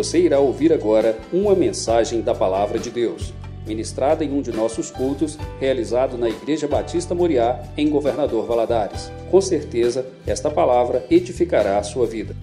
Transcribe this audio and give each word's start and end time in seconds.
Você 0.00 0.18
irá 0.18 0.40
ouvir 0.40 0.72
agora 0.72 1.20
uma 1.30 1.54
mensagem 1.54 2.22
da 2.22 2.34
Palavra 2.34 2.78
de 2.78 2.90
Deus, 2.90 3.34
ministrada 3.66 4.24
em 4.24 4.32
um 4.32 4.40
de 4.40 4.50
nossos 4.50 4.90
cultos, 4.90 5.36
realizado 5.60 6.16
na 6.16 6.26
Igreja 6.26 6.66
Batista 6.66 7.14
Moriá, 7.14 7.62
em 7.76 7.90
Governador 7.90 8.46
Valadares. 8.46 9.12
Com 9.30 9.42
certeza, 9.42 10.06
esta 10.26 10.50
palavra 10.50 11.04
edificará 11.10 11.78
a 11.78 11.82
sua 11.82 12.06
vida. 12.06 12.34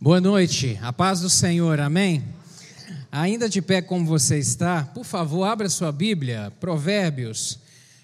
Boa 0.00 0.20
noite, 0.20 0.78
a 0.80 0.92
paz 0.92 1.20
do 1.20 1.28
Senhor, 1.28 1.80
amém? 1.80 2.22
Ainda 3.10 3.48
de 3.48 3.60
pé 3.60 3.82
como 3.82 4.06
você 4.06 4.38
está, 4.38 4.84
por 4.94 5.04
favor, 5.04 5.42
abra 5.46 5.68
sua 5.68 5.90
Bíblia, 5.90 6.52
Provérbios, 6.60 7.58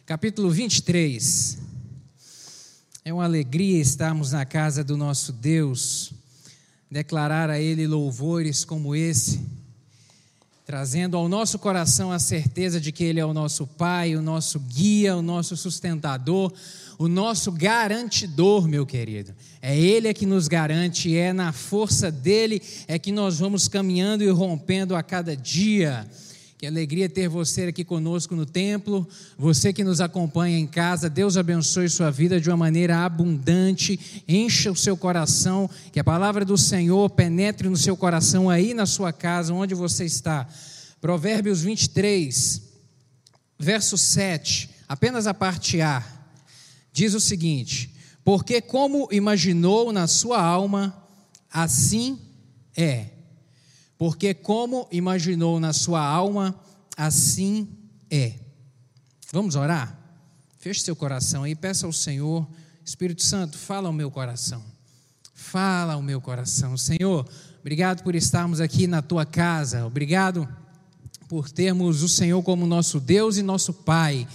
capítulo 0.05 0.51
23. 0.51 1.59
É 3.05 3.15
uma 3.15 3.23
alegria 3.23 3.81
estarmos 3.81 4.33
na 4.33 4.45
casa 4.45 4.83
do 4.83 4.97
nosso 4.97 5.33
Deus, 5.33 6.16
declarar 6.97 7.51
a 7.51 7.61
Ele 7.61 7.87
louvores 7.87 8.65
como 8.65 8.97
esse, 8.97 9.43
trazendo 10.65 11.15
ao 11.15 11.29
nosso 11.29 11.59
coração 11.59 12.11
a 12.11 12.19
certeza 12.19 12.81
de 12.81 12.91
que 12.91 13.05
Ele 13.05 13.21
é 13.21 13.25
o 13.27 13.35
nosso 13.35 13.67
Pai, 13.67 14.17
o 14.17 14.23
nosso 14.23 14.59
guia, 14.59 15.15
o 15.15 15.21
nosso 15.21 15.59
sustentador, 15.59 16.51
o 16.99 17.07
nosso 17.07 17.53
garantidor, 17.53 18.67
meu 18.67 18.87
querido. 18.87 19.35
É 19.61 19.79
Ele 19.79 20.09
é 20.09 20.15
que 20.15 20.25
nos 20.25 20.49
garante, 20.49 21.15
é 21.15 21.35
na 21.35 21.53
força 21.53 22.11
dele 22.11 22.63
é 22.89 22.99
que 22.99 23.13
nós 23.13 23.39
vamos 23.39 23.69
caminhando 23.69 24.25
e 24.25 24.31
rompendo 24.31 24.97
a 24.97 25.03
cada 25.03 25.37
dia. 25.37 26.09
Que 26.59 26.67
alegria 26.67 27.07
ter 27.07 27.29
você 27.29 27.65
aqui 27.65 27.85
conosco 27.85 28.35
no 28.35 28.47
templo, 28.47 29.07
você 29.37 29.75
que 29.75 29.85
nos 29.85 30.01
acompanha 30.01 30.59
em 30.59 30.67
casa. 30.67 31.11
Deus 31.11 31.37
abençoe 31.37 31.87
sua 31.91 32.11
vida 32.11 32.41
de 32.41 32.49
uma 32.49 32.57
maneira 32.57 33.05
abundante, 33.05 34.23
encha 34.27 34.73
o 34.73 34.77
seu 34.77 34.97
coração, 34.97 35.69
que 35.93 36.01
a 36.01 36.05
palavra 36.05 36.47
do 36.47 36.57
Senhor 36.57 37.11
penetre 37.11 37.69
no 37.69 37.77
seu 37.77 37.95
coração 37.95 38.49
aí 38.49 38.73
na 38.73 38.87
sua 38.87 39.13
casa, 39.13 39.53
onde 39.53 39.75
você 39.75 40.07
está. 40.07 40.49
Provérbios 40.99 41.61
23, 41.61 42.63
verso 43.59 43.99
7, 43.99 44.71
apenas 44.89 45.27
a 45.27 45.35
parte 45.35 45.83
A, 45.83 46.03
diz 46.91 47.13
o 47.13 47.21
seguinte: 47.21 47.95
Porque 48.25 48.63
como 48.63 49.09
imaginou 49.13 49.93
na 49.93 50.07
sua 50.07 50.41
alma, 50.41 51.07
assim 51.53 52.19
é 52.75 53.09
porque 53.99 54.35
como 54.35 54.87
imaginou 54.91 55.59
na 55.59 55.73
sua 55.73 56.01
alma, 56.01 56.55
assim 56.97 57.69
é. 58.11 58.35
Vamos 59.33 59.57
orar? 59.57 59.99
Feche 60.59 60.81
seu 60.81 60.97
coração 60.97 61.45
aí, 61.45 61.55
peça 61.55 61.87
ao 61.87 61.93
Senhor, 61.93 62.47
Espírito 62.85 63.23
Santo, 63.23 63.57
fala 63.57 63.89
ao 63.89 63.93
meu 63.93 64.11
coração. 64.11 64.63
Fala 65.35 65.95
ao 65.95 66.03
meu 66.03 66.21
coração. 66.21 66.77
Senhor, 66.77 67.29
obrigado 67.61 68.03
por 68.03 68.15
estarmos 68.15 68.61
aqui 68.61 68.87
na 68.87 69.03
tua 69.03 69.25
casa. 69.25 69.87
Obrigado 69.87 70.49
por 71.29 71.51
termos 71.51 72.03
o 72.03 72.09
Senhor 72.09 72.43
como 72.43 72.67
nosso 72.67 73.01
Deus 73.01 73.37
e 73.37 73.43
nosso 73.43 73.73
Pai. 73.73 74.27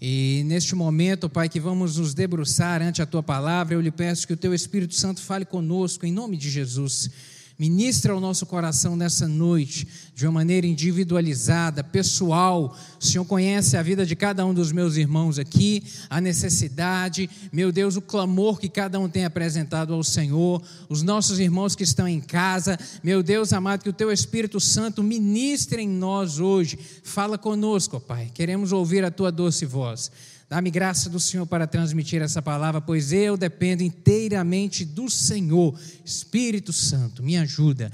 E 0.00 0.42
neste 0.46 0.74
momento, 0.74 1.28
Pai, 1.28 1.48
que 1.48 1.60
vamos 1.60 1.96
nos 1.96 2.12
debruçar 2.12 2.82
ante 2.82 3.00
a 3.00 3.06
tua 3.06 3.22
palavra, 3.22 3.74
eu 3.74 3.80
lhe 3.80 3.90
peço 3.90 4.26
que 4.26 4.32
o 4.32 4.36
teu 4.36 4.52
Espírito 4.52 4.94
Santo 4.94 5.20
fale 5.20 5.44
conosco, 5.44 6.04
em 6.04 6.12
nome 6.12 6.36
de 6.36 6.50
Jesus. 6.50 7.08
Ministra 7.58 8.12
ao 8.12 8.20
nosso 8.20 8.46
coração 8.46 8.96
nessa 8.96 9.28
noite, 9.28 9.86
de 10.14 10.26
uma 10.26 10.32
maneira 10.32 10.66
individualizada, 10.66 11.84
pessoal. 11.84 12.76
O 13.00 13.04
Senhor 13.04 13.24
conhece 13.24 13.76
a 13.76 13.82
vida 13.82 14.04
de 14.04 14.16
cada 14.16 14.44
um 14.44 14.54
dos 14.54 14.72
meus 14.72 14.96
irmãos 14.96 15.38
aqui, 15.38 15.82
a 16.08 16.20
necessidade, 16.20 17.28
meu 17.52 17.70
Deus, 17.70 17.96
o 17.96 18.02
clamor 18.02 18.58
que 18.58 18.68
cada 18.68 18.98
um 18.98 19.08
tem 19.08 19.24
apresentado 19.24 19.94
ao 19.94 20.02
Senhor, 20.02 20.62
os 20.88 21.02
nossos 21.02 21.38
irmãos 21.38 21.76
que 21.76 21.84
estão 21.84 22.08
em 22.08 22.20
casa. 22.20 22.78
Meu 23.02 23.22
Deus 23.22 23.52
amado, 23.52 23.82
que 23.82 23.90
o 23.90 23.94
Teu 23.94 24.10
Espírito 24.10 24.58
Santo 24.58 25.02
ministre 25.02 25.82
em 25.82 25.88
nós 25.88 26.40
hoje. 26.40 26.78
Fala 27.04 27.38
conosco, 27.38 28.00
Pai. 28.00 28.30
Queremos 28.32 28.72
ouvir 28.72 29.04
a 29.04 29.10
Tua 29.10 29.30
doce 29.30 29.66
voz. 29.66 30.10
Dá-me 30.52 30.70
graça 30.70 31.08
do 31.08 31.18
Senhor 31.18 31.46
para 31.46 31.66
transmitir 31.66 32.20
essa 32.20 32.42
palavra, 32.42 32.78
pois 32.78 33.10
eu 33.10 33.38
dependo 33.38 33.82
inteiramente 33.82 34.84
do 34.84 35.08
Senhor. 35.08 35.74
Espírito 36.04 36.74
Santo, 36.74 37.22
me 37.22 37.38
ajuda. 37.38 37.90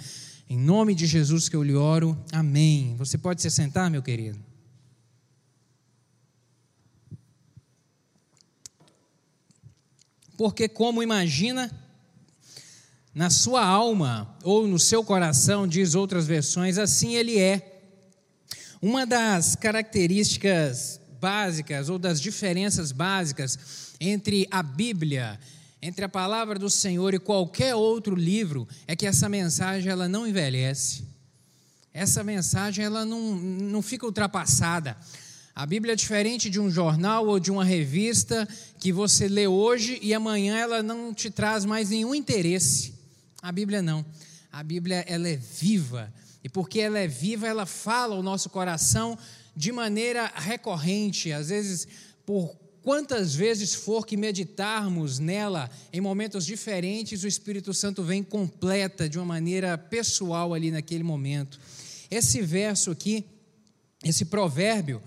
Em 0.51 0.59
nome 0.59 0.93
de 0.93 1.07
Jesus 1.07 1.49
que 1.49 1.55
eu 1.55 1.63
lhe 1.63 1.77
oro. 1.77 2.21
Amém. 2.33 2.97
Você 2.97 3.17
pode 3.17 3.41
se 3.43 3.49
sentar, 3.49 3.89
meu 3.89 4.03
querido? 4.03 4.41
Porque, 10.37 10.69
como 10.69 11.01
imagina, 11.01 11.71
na 13.15 13.31
sua 13.31 13.65
alma 13.65 14.37
ou 14.43 14.67
no 14.67 14.81
seu 14.81 15.05
coração, 15.05 15.65
diz 15.65 15.95
outras 15.95 16.27
versões, 16.27 16.77
assim 16.77 17.15
ele 17.15 17.39
é. 17.39 17.85
Uma 18.83 19.07
das 19.07 19.55
características 19.55 20.99
básicas 21.21 21.89
ou 21.89 21.99
das 21.99 22.21
diferenças 22.21 22.93
básicas 22.93 23.59
entre 24.01 24.47
a 24.51 24.63
Bíblia, 24.63 25.39
entre 25.81 26.05
a 26.05 26.09
palavra 26.09 26.59
do 26.59 26.71
Senhor 26.71 27.15
e 27.15 27.19
qualquer 27.19 27.75
outro 27.75 28.15
livro 28.15 28.67
é 28.87 28.97
que 28.97 29.07
essa 29.07 29.29
mensagem 29.29 29.91
ela 29.91 30.09
não 30.09 30.27
envelhece. 30.27 31.05
Essa 31.93 32.23
mensagem 32.23 32.85
ela 32.85 33.05
não, 33.05 33.37
não 33.37 33.83
fica 33.83 34.07
ultrapassada. 34.07 34.97
A 35.55 35.67
Bíblia 35.67 35.95
é 35.95 35.97
diferente 35.97 36.49
de 36.49 36.61
um 36.61 36.71
jornal 36.71 37.27
ou 37.27 37.41
de 37.41 37.51
uma 37.51 37.65
revista 37.65 38.49
que 38.79 38.93
você 38.93 39.27
lê 39.27 39.49
hoje 39.49 39.99
e 40.01 40.15
amanhã 40.15 40.57
ela 40.57 40.83
não 40.83 41.13
te 41.13 41.31
traz 41.31 41.65
mais 41.65 41.91
nenhum 41.91 42.15
interesse. 42.15 42.95
A 43.43 43.51
Bíblia 43.51 43.83
não. 43.83 44.07
A 44.53 44.63
Bíblia 44.63 45.05
ela 45.09 45.29
é 45.29 45.37
viva. 45.37 46.13
E 46.45 46.49
porque 46.49 46.79
ela 46.79 46.99
é 46.99 47.09
viva, 47.09 47.47
ela 47.47 47.67
fala 47.67 48.15
ao 48.15 48.23
nosso 48.23 48.49
coração 48.49 49.19
de 49.59 49.73
maneira 49.73 50.33
recorrente, 50.37 51.33
às 51.33 51.49
vezes 51.49 51.89
por 52.25 52.57
quantas 52.81 53.35
vezes 53.35 53.75
for 53.75 54.07
que 54.07 54.17
meditarmos 54.17 55.19
nela 55.19 55.69
em 55.93 56.01
momentos 56.01 56.47
diferentes, 56.47 57.25
o 57.25 57.27
Espírito 57.27 57.75
Santo 57.75 58.05
vem 58.05 58.23
completa 58.23 59.09
de 59.09 59.19
uma 59.19 59.25
maneira 59.25 59.77
pessoal 59.77 60.55
ali 60.55 60.71
naquele 60.71 61.03
momento. 61.03 61.59
Esse 62.09 62.41
verso 62.41 62.93
aqui, 62.93 63.25
esse 64.05 64.27
provérbio, 64.27 65.03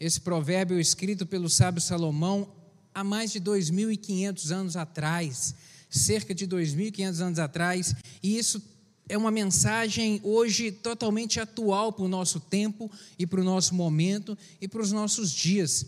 esse 0.00 0.20
provérbio 0.20 0.80
escrito 0.80 1.24
pelo 1.24 1.48
sábio 1.48 1.80
Salomão 1.80 2.52
há 2.92 3.04
mais 3.04 3.30
de 3.30 3.40
2.500 3.40 4.50
anos 4.50 4.76
atrás, 4.76 5.54
cerca 5.88 6.34
de 6.34 6.44
2.500 6.44 7.20
anos 7.20 7.38
atrás, 7.38 7.94
e 8.20 8.36
isso 8.36 8.60
é 9.08 9.16
uma 9.16 9.30
mensagem 9.30 10.20
hoje 10.22 10.70
totalmente 10.70 11.40
atual 11.40 11.92
para 11.92 12.04
o 12.04 12.08
nosso 12.08 12.40
tempo 12.40 12.90
e 13.18 13.26
para 13.26 13.40
o 13.40 13.44
nosso 13.44 13.74
momento 13.74 14.36
e 14.60 14.68
para 14.68 14.80
os 14.80 14.92
nossos 14.92 15.32
dias. 15.32 15.86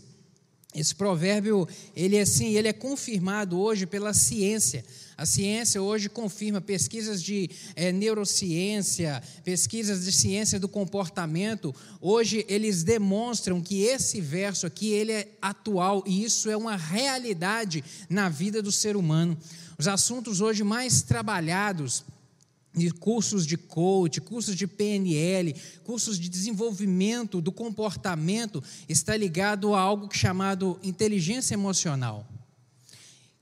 Esse 0.75 0.93
provérbio, 0.93 1.65
ele 1.95 2.17
é 2.17 2.21
assim, 2.21 2.53
ele 2.53 2.67
é 2.67 2.73
confirmado 2.73 3.57
hoje 3.57 3.85
pela 3.85 4.13
ciência. 4.13 4.83
A 5.17 5.25
ciência 5.25 5.81
hoje 5.81 6.09
confirma 6.09 6.59
pesquisas 6.59 7.23
de 7.23 7.49
é, 7.77 7.93
neurociência, 7.93 9.23
pesquisas 9.45 10.03
de 10.03 10.11
ciência 10.11 10.59
do 10.59 10.67
comportamento. 10.67 11.73
Hoje 12.01 12.45
eles 12.49 12.83
demonstram 12.83 13.61
que 13.61 13.83
esse 13.83 14.19
verso 14.19 14.67
aqui 14.67 14.89
ele 14.89 15.13
é 15.13 15.29
atual 15.41 16.03
e 16.05 16.25
isso 16.25 16.49
é 16.49 16.57
uma 16.57 16.75
realidade 16.75 17.81
na 18.09 18.27
vida 18.27 18.61
do 18.61 18.71
ser 18.71 18.97
humano. 18.97 19.37
Os 19.77 19.87
assuntos 19.87 20.41
hoje 20.41 20.65
mais 20.65 21.01
trabalhados 21.01 22.03
de 22.75 22.91
cursos 22.91 23.45
de 23.45 23.57
coach, 23.57 24.21
cursos 24.21 24.55
de 24.55 24.67
PNL, 24.67 25.55
cursos 25.83 26.19
de 26.19 26.29
desenvolvimento 26.29 27.41
do 27.41 27.51
comportamento, 27.51 28.63
está 28.87 29.15
ligado 29.15 29.73
a 29.73 29.79
algo 29.79 30.09
chamado 30.13 30.79
inteligência 30.83 31.53
emocional. 31.53 32.27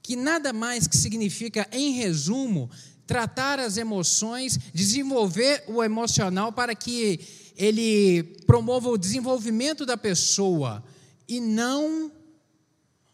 Que 0.01 0.15
nada 0.15 0.53
mais 0.53 0.87
que 0.87 0.97
significa, 0.97 1.67
em 1.71 1.93
resumo, 1.93 2.69
tratar 3.07 3.59
as 3.59 3.77
emoções, 3.77 4.59
desenvolver 4.73 5.63
o 5.67 5.83
emocional 5.83 6.51
para 6.51 6.75
que 6.75 7.19
ele 7.55 8.23
promova 8.45 8.89
o 8.89 8.97
desenvolvimento 8.97 9.85
da 9.85 9.97
pessoa 9.97 10.83
e 11.27 11.39
não 11.39 12.11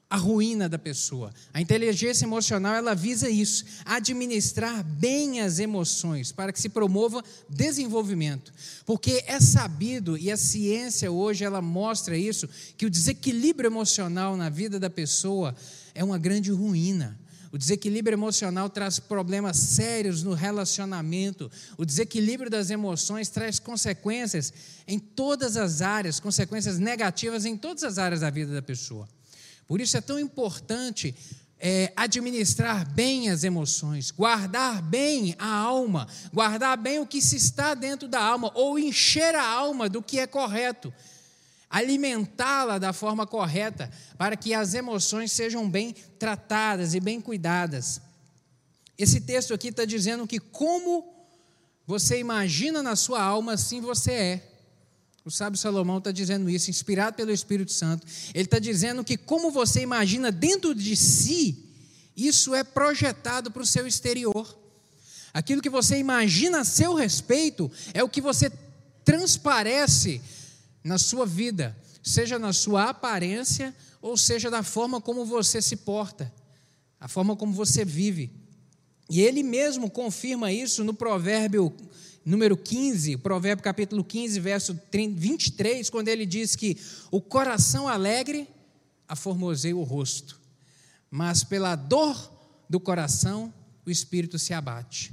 a 0.10 0.18
ruína 0.18 0.68
da 0.68 0.80
pessoa. 0.80 1.32
A 1.54 1.62
inteligência 1.62 2.26
emocional 2.26 2.74
ela 2.74 2.96
visa 2.96 3.30
isso, 3.30 3.64
administrar 3.86 4.84
bem 4.84 5.42
as 5.42 5.60
emoções 5.60 6.32
para 6.32 6.52
que 6.52 6.60
se 6.60 6.70
promova 6.70 7.24
desenvolvimento. 7.48 8.52
Porque 8.86 9.24
é 9.28 9.40
sabido 9.40 10.18
e 10.18 10.32
a 10.32 10.38
ciência 10.38 11.12
hoje 11.12 11.44
ela 11.44 11.62
mostra 11.62 12.18
isso 12.18 12.50
que 12.76 12.88
o 12.88 12.90
desequilíbrio 12.90 13.68
emocional 13.68 14.36
na 14.36 14.50
vida 14.50 14.80
da 14.80 14.90
pessoa 14.90 15.56
é 15.94 16.04
uma 16.04 16.18
grande 16.18 16.52
ruína. 16.52 17.20
O 17.52 17.58
desequilíbrio 17.58 18.16
emocional 18.16 18.70
traz 18.70 19.00
problemas 19.00 19.58
sérios 19.58 20.22
no 20.24 20.34
relacionamento. 20.34 21.52
O 21.78 21.86
desequilíbrio 21.86 22.50
das 22.50 22.70
emoções 22.70 23.30
traz 23.30 23.60
consequências 23.60 24.54
em 24.88 25.00
todas 25.00 25.58
as 25.58 25.82
áreas, 25.82 26.20
consequências 26.20 26.78
negativas 26.78 27.46
em 27.46 27.58
todas 27.58 27.84
as 27.84 27.98
áreas 27.98 28.22
da 28.22 28.30
vida 28.30 28.54
da 28.54 28.62
pessoa. 28.62 29.08
Por 29.70 29.80
isso 29.80 29.96
é 29.96 30.02
tão 30.02 30.20
importante 30.20 31.16
é, 31.60 31.94
administrar 31.96 32.92
bem 32.92 33.30
as 33.30 33.44
emoções, 33.44 34.10
guardar 34.10 34.82
bem 34.82 35.36
a 35.38 35.48
alma, 35.48 36.08
guardar 36.34 36.76
bem 36.76 36.98
o 36.98 37.06
que 37.06 37.22
se 37.22 37.36
está 37.36 37.76
dentro 37.76 38.08
da 38.08 38.20
alma, 38.20 38.52
ou 38.56 38.80
encher 38.80 39.36
a 39.36 39.48
alma 39.48 39.88
do 39.88 40.02
que 40.02 40.18
é 40.18 40.26
correto, 40.26 40.92
alimentá-la 41.70 42.80
da 42.80 42.92
forma 42.92 43.28
correta, 43.28 43.92
para 44.18 44.36
que 44.36 44.56
as 44.56 44.74
emoções 44.74 45.32
sejam 45.32 45.70
bem 45.70 45.94
tratadas 46.18 46.96
e 46.96 47.00
bem 47.00 47.22
cuidadas. 47.22 48.02
Esse 48.98 49.22
texto 49.22 49.54
aqui 49.54 49.68
está 49.68 49.86
dizendo 49.86 50.26
que, 50.26 50.40
como 50.40 51.14
você 51.86 52.18
imagina 52.18 52.82
na 52.82 52.96
sua 52.96 53.22
alma, 53.22 53.54
assim 53.54 53.80
você 53.82 54.12
é. 54.14 54.49
O 55.26 55.32
sábio 55.32 55.60
Salomão 55.60 55.98
está 55.98 56.12
dizendo 56.12 56.50
isso, 56.50 56.70
inspirado 56.70 57.16
pelo 57.16 57.32
Espírito 57.32 57.74
Santo. 57.74 58.08
Ele 58.34 58.46
está 58.46 58.60
dizendo 58.60 59.04
que, 59.04 59.18
como 59.18 59.52
você 59.52 59.82
imagina 59.82 60.32
dentro 60.32 60.74
de 60.74 60.96
si, 60.96 61.66
isso 62.16 62.56
é 62.56 62.64
projetado 62.64 63.52
para 63.52 63.62
o 63.62 63.66
seu 63.66 63.86
exterior. 63.86 64.58
Aquilo 65.34 65.62
que 65.62 65.70
você 65.70 65.98
imagina 65.98 66.62
a 66.62 66.66
seu 66.66 66.94
respeito 66.94 67.72
é 67.94 68.04
o 68.04 68.10
que 68.10 68.22
você 68.22 68.52
transparece 69.04 70.22
na 70.84 70.98
sua 70.98 71.26
vida, 71.26 71.78
seja 72.02 72.40
na 72.40 72.54
sua 72.54 72.86
aparência 72.86 73.76
ou 74.02 74.18
seja 74.18 74.50
da 74.50 74.64
forma 74.64 75.02
como 75.02 75.26
você 75.26 75.62
se 75.62 75.76
porta, 75.76 76.34
a 77.00 77.08
forma 77.08 77.36
como 77.36 77.54
você 77.54 77.84
vive. 77.84 78.32
E 79.10 79.22
ele 79.22 79.44
mesmo 79.44 79.90
confirma 79.90 80.52
isso 80.52 80.84
no 80.84 80.94
provérbio 80.94 81.76
número 82.26 82.56
15, 82.56 83.18
Provérbio 83.18 83.64
capítulo 83.64 84.04
15, 84.04 84.40
verso 84.40 84.80
23, 84.92 85.90
quando 85.90 86.08
ele 86.08 86.26
diz 86.26 86.56
que 86.56 86.78
o 87.12 87.22
coração 87.22 87.88
alegre 87.88 88.48
aformoseia 89.08 89.76
o 89.76 89.84
rosto, 89.84 90.40
mas 91.10 91.44
pela 91.44 91.76
dor 91.76 92.32
do 92.70 92.80
coração 92.80 93.54
o 93.86 93.90
espírito 93.90 94.38
se 94.38 94.54
abate. 94.54 95.12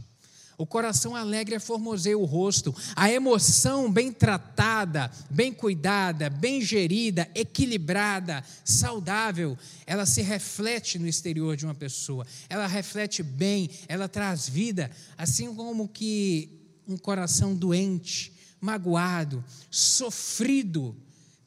O 0.58 0.64
coração 0.64 1.14
alegre 1.14 1.56
aformoseia 1.56 2.16
o 2.16 2.24
rosto, 2.24 2.74
a 2.94 3.10
emoção 3.10 3.92
bem 3.92 4.10
tratada, 4.10 5.10
bem 5.28 5.52
cuidada, 5.52 6.30
bem 6.30 6.62
gerida, 6.62 7.28
equilibrada, 7.34 8.42
saudável, 8.64 9.56
ela 9.86 10.06
se 10.06 10.22
reflete 10.22 10.98
no 10.98 11.06
exterior 11.06 11.56
de 11.56 11.66
uma 11.66 11.74
pessoa. 11.74 12.26
Ela 12.48 12.66
reflete 12.66 13.22
bem, 13.22 13.68
ela 13.86 14.08
traz 14.08 14.48
vida, 14.48 14.90
assim 15.18 15.54
como 15.54 15.88
que 15.88 16.65
um 16.86 16.96
coração 16.96 17.54
doente, 17.54 18.32
magoado, 18.60 19.44
sofrido, 19.70 20.96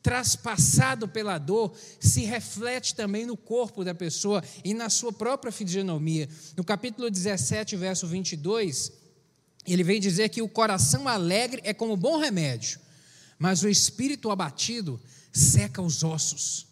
traspassado 0.01 1.07
pela 1.07 1.37
dor, 1.37 1.73
se 1.99 2.21
reflete 2.21 2.95
também 2.95 3.25
no 3.25 3.35
corpo 3.35 3.83
da 3.83 3.93
pessoa 3.93 4.43
e 4.63 4.73
na 4.73 4.89
sua 4.89 5.11
própria 5.11 5.51
fisionomia. 5.51 6.29
No 6.55 6.63
capítulo 6.63 7.09
17, 7.09 7.75
verso 7.75 8.07
22, 8.07 8.91
ele 9.67 9.83
vem 9.83 9.99
dizer 9.99 10.29
que 10.29 10.41
o 10.41 10.49
coração 10.49 11.07
alegre 11.07 11.61
é 11.63 11.73
como 11.73 11.97
bom 11.97 12.17
remédio, 12.17 12.79
mas 13.37 13.61
o 13.63 13.69
espírito 13.69 14.31
abatido 14.31 14.99
seca 15.31 15.81
os 15.81 16.03
ossos. 16.03 16.68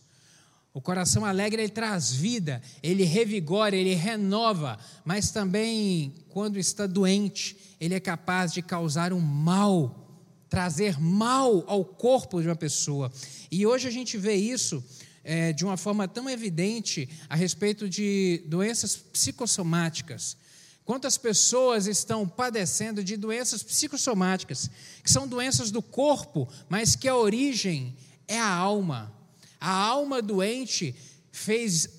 O 0.78 0.82
coração 0.82 1.26
alegre 1.26 1.64
ele 1.64 1.72
traz 1.72 2.12
vida, 2.12 2.62
ele 2.84 3.04
revigora, 3.04 3.76
ele 3.76 3.96
renova, 3.96 4.78
mas 5.04 5.32
também 5.32 6.14
quando 6.30 6.60
está 6.60 6.86
doente, 6.86 7.58
ele 7.82 7.96
é 7.96 8.00
capaz 8.00 8.54
de 8.54 8.62
causar 8.62 9.12
um 9.12 9.20
mal, 9.20 10.08
trazer 10.48 11.02
mal 11.02 11.64
ao 11.66 11.84
corpo 11.84 12.40
de 12.40 12.48
uma 12.48 12.56
pessoa. 12.56 13.12
E 13.50 13.66
hoje 13.66 13.88
a 13.88 13.92
gente 13.92 14.20
vê 14.20 14.36
isso 14.36 14.84
é, 15.24 15.52
de 15.52 15.66
uma 15.66 15.78
forma 15.78 16.08
tão 16.08 16.30
evidente 16.30 17.10
a 17.28 17.36
respeito 17.36 17.90
de 17.90 18.44
doenças 18.46 18.96
psicossomáticas. 18.96 20.38
Quantas 20.86 21.18
pessoas 21.18 21.88
estão 21.88 22.30
padecendo 22.30 23.04
de 23.04 23.18
doenças 23.18 23.64
psicossomáticas, 23.64 24.70
que 25.04 25.10
são 25.10 25.28
doenças 25.28 25.72
do 25.72 25.82
corpo, 25.82 26.48
mas 26.70 26.96
que 26.96 27.08
a 27.08 27.16
origem 27.16 27.96
é 28.28 28.40
a 28.40 28.48
alma. 28.48 29.17
A 29.60 29.72
alma 29.72 30.22
doente 30.22 30.96
fez 31.32 31.90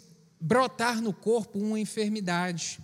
brotar 0.41 1.01
no 1.01 1.13
corpo 1.13 1.59
uma 1.59 1.79
enfermidade. 1.79 2.79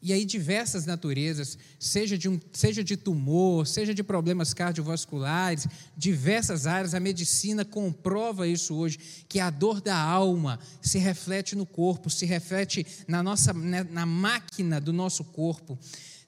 E 0.00 0.12
aí, 0.12 0.24
diversas 0.24 0.86
naturezas, 0.86 1.58
seja 1.80 2.16
de, 2.16 2.28
um, 2.28 2.38
seja 2.52 2.84
de 2.84 2.96
tumor, 2.96 3.66
seja 3.66 3.92
de 3.92 4.04
problemas 4.04 4.54
cardiovasculares, 4.54 5.66
diversas 5.96 6.66
áreas, 6.66 6.94
a 6.94 7.00
medicina 7.00 7.64
comprova 7.64 8.46
isso 8.46 8.74
hoje, 8.76 8.98
que 9.28 9.40
a 9.40 9.50
dor 9.50 9.80
da 9.80 9.98
alma 9.98 10.60
se 10.80 10.98
reflete 10.98 11.56
no 11.56 11.66
corpo, 11.66 12.08
se 12.08 12.24
reflete 12.24 12.86
na, 13.08 13.22
nossa, 13.22 13.52
na, 13.52 13.82
na 13.82 14.06
máquina 14.06 14.80
do 14.80 14.92
nosso 14.92 15.24
corpo. 15.24 15.78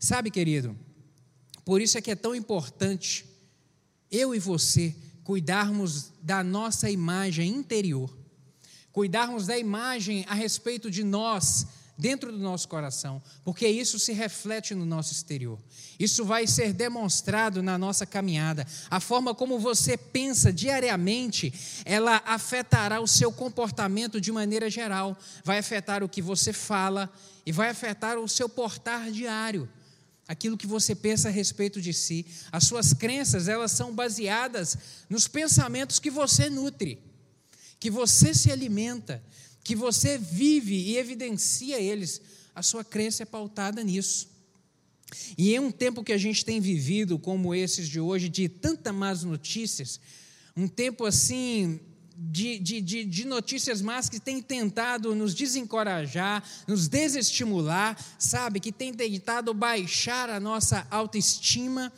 Sabe, 0.01 0.31
querido, 0.31 0.77
por 1.65 1.81
isso 1.81 1.99
é 1.99 2.01
que 2.01 2.11
é 2.11 2.17
tão 2.17 2.35
importante 2.35 3.27
eu 4.11 4.35
e 4.35 4.39
você 4.39 4.95
cuidarmos 5.29 6.11
da 6.23 6.43
nossa 6.43 6.89
imagem 6.89 7.51
interior, 7.51 8.11
cuidarmos 8.91 9.47
da 9.47 9.59
imagem 9.59 10.25
a 10.27 10.33
respeito 10.33 10.91
de 10.91 11.05
nós 11.05 11.67
dentro 11.99 12.33
do 12.33 12.39
nosso 12.39 12.67
coração, 12.67 13.23
porque 13.45 13.69
isso 13.69 13.99
se 13.99 14.15
reflete 14.15 14.75
no 14.75 14.87
nosso 14.87 15.13
exterior. 15.13 15.59
Isso 16.01 16.25
vai 16.25 16.47
ser 16.47 16.73
demonstrado 16.73 17.63
na 17.63 17.77
nossa 17.77 18.07
caminhada. 18.07 18.67
A 18.89 19.01
forma 19.01 19.35
como 19.35 19.59
você 19.59 19.99
pensa 19.99 20.51
diariamente, 20.51 21.53
ela 21.85 22.23
afetará 22.25 22.99
o 22.99 23.07
seu 23.07 23.31
comportamento 23.31 24.23
de 24.23 24.33
maneira 24.33 24.71
geral, 24.71 25.15
vai 25.45 25.59
afetar 25.59 26.03
o 26.03 26.09
que 26.09 26.23
você 26.23 26.55
fala 26.55 27.13
e 27.45 27.53
vai 27.53 27.69
afetar 27.69 28.17
o 28.17 28.27
seu 28.27 28.49
portar 28.49 29.11
diário 29.11 29.69
aquilo 30.29 30.59
que 30.59 30.67
você 30.67 30.95
pensa 30.95 31.29
a 31.29 31.33
respeito 31.33 31.81
de 31.81 31.95
si. 31.95 32.27
As 32.53 32.65
suas 32.65 32.93
crenças, 32.93 33.49
elas 33.49 33.73
são 33.73 33.95
baseadas 33.95 34.77
nos 35.09 35.27
pensamentos 35.27 35.99
que 35.99 36.11
você 36.11 36.51
nutre, 36.51 37.03
que 37.81 37.91
você 37.91 38.35
se 38.35 38.53
alimenta, 38.53 39.25
que 39.65 39.75
você 39.75 40.19
vive 40.19 40.75
e 40.75 40.99
evidencia 40.99 41.81
eles. 41.81 42.21
A 42.55 42.63
sua 42.63 42.85
crença 42.85 43.23
é 43.23 43.27
pautada 43.27 43.83
nisso. 43.83 44.29
E 45.39 45.55
em 45.55 45.59
um 45.59 45.71
tempo 45.71 46.05
que 46.05 46.13
a 46.13 46.19
gente 46.19 46.45
tem 46.45 46.61
vivido, 46.61 47.19
como 47.19 47.55
esses 47.55 47.89
de 47.89 47.99
hoje, 47.99 48.29
de 48.29 48.49
tantas 48.49 48.95
más 48.95 49.25
notícias, 49.25 49.99
um 50.55 50.69
tempo 50.69 51.07
assim 51.07 51.81
de, 52.21 52.59
de, 52.59 52.81
de, 52.81 53.05
de, 53.05 53.25
notícias 53.25 53.81
más 53.81 54.09
que 54.09 54.19
tem 54.19 54.43
tentado 54.43 55.15
nos 55.15 55.35
desencorajar, 55.35 56.43
nos 56.67 56.89
desestimular, 56.89 57.97
sabe? 58.19 58.59
Que 58.59 58.73
tem 58.73 58.93
tentado 58.93 59.55
baixar 59.55 60.29
a 60.29 60.41
nossa 60.41 60.85
autoestima, 60.91 61.93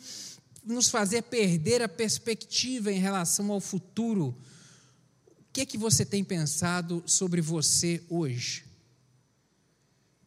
nos 0.63 0.89
fazer 0.91 1.23
perder 1.23 1.81
a 1.81 1.89
perspectiva 1.89 2.91
em 2.91 2.99
relação 2.99 3.51
ao 3.51 3.59
futuro. 3.59 4.27
O 5.27 5.53
que 5.53 5.61
é 5.61 5.65
que 5.65 5.77
você 5.77 6.05
tem 6.05 6.23
pensado 6.23 7.01
sobre 7.07 7.41
você 7.41 8.03
hoje? 8.07 8.63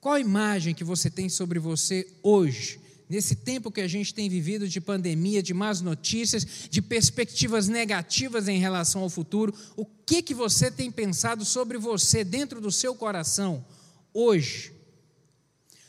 Qual 0.00 0.16
a 0.16 0.20
imagem 0.20 0.74
que 0.74 0.82
você 0.82 1.08
tem 1.08 1.28
sobre 1.28 1.60
você 1.60 2.04
hoje? 2.20 2.80
Nesse 3.08 3.36
tempo 3.36 3.70
que 3.70 3.80
a 3.80 3.88
gente 3.88 4.14
tem 4.14 4.28
vivido 4.28 4.68
de 4.68 4.80
pandemia, 4.80 5.42
de 5.42 5.52
más 5.52 5.80
notícias, 5.80 6.46
de 6.70 6.80
perspectivas 6.80 7.68
negativas 7.68 8.48
em 8.48 8.58
relação 8.58 9.02
ao 9.02 9.10
futuro, 9.10 9.54
o 9.76 9.84
que 9.84 10.22
que 10.22 10.34
você 10.34 10.70
tem 10.70 10.90
pensado 10.90 11.44
sobre 11.44 11.78
você 11.78 12.24
dentro 12.24 12.60
do 12.60 12.72
seu 12.72 12.94
coração 12.94 13.64
hoje? 14.12 14.72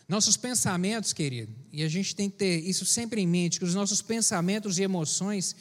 Nossos 0.07 0.37
pensamentos, 0.37 1.13
querido, 1.13 1.51
e 1.71 1.83
a 1.83 1.89
gente 1.89 2.15
tem 2.15 2.29
que 2.29 2.37
ter 2.37 2.59
isso 2.59 2.85
sempre 2.85 3.21
em 3.21 3.27
mente, 3.27 3.57
que 3.57 3.65
os 3.65 3.73
nossos 3.73 4.01
pensamentos 4.01 4.77
e 4.77 4.83
emoções 4.83 5.55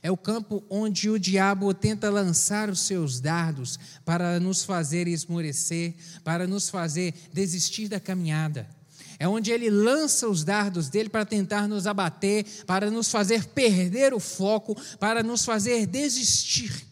é 0.00 0.10
o 0.10 0.16
campo 0.16 0.64
onde 0.70 1.10
o 1.10 1.18
diabo 1.18 1.74
tenta 1.74 2.08
lançar 2.08 2.70
os 2.70 2.80
seus 2.80 3.18
dardos 3.20 3.78
para 4.04 4.38
nos 4.38 4.62
fazer 4.62 5.08
esmorecer, 5.08 5.94
para 6.22 6.46
nos 6.46 6.70
fazer 6.70 7.12
desistir 7.32 7.88
da 7.88 7.98
caminhada. 7.98 8.77
É 9.18 9.26
onde 9.26 9.50
ele 9.50 9.68
lança 9.68 10.28
os 10.28 10.44
dardos 10.44 10.88
dele 10.88 11.08
para 11.08 11.26
tentar 11.26 11.66
nos 11.66 11.86
abater, 11.86 12.44
para 12.66 12.90
nos 12.90 13.10
fazer 13.10 13.46
perder 13.46 14.14
o 14.14 14.20
foco, 14.20 14.76
para 14.98 15.22
nos 15.22 15.44
fazer 15.44 15.86
desistir, 15.86 16.86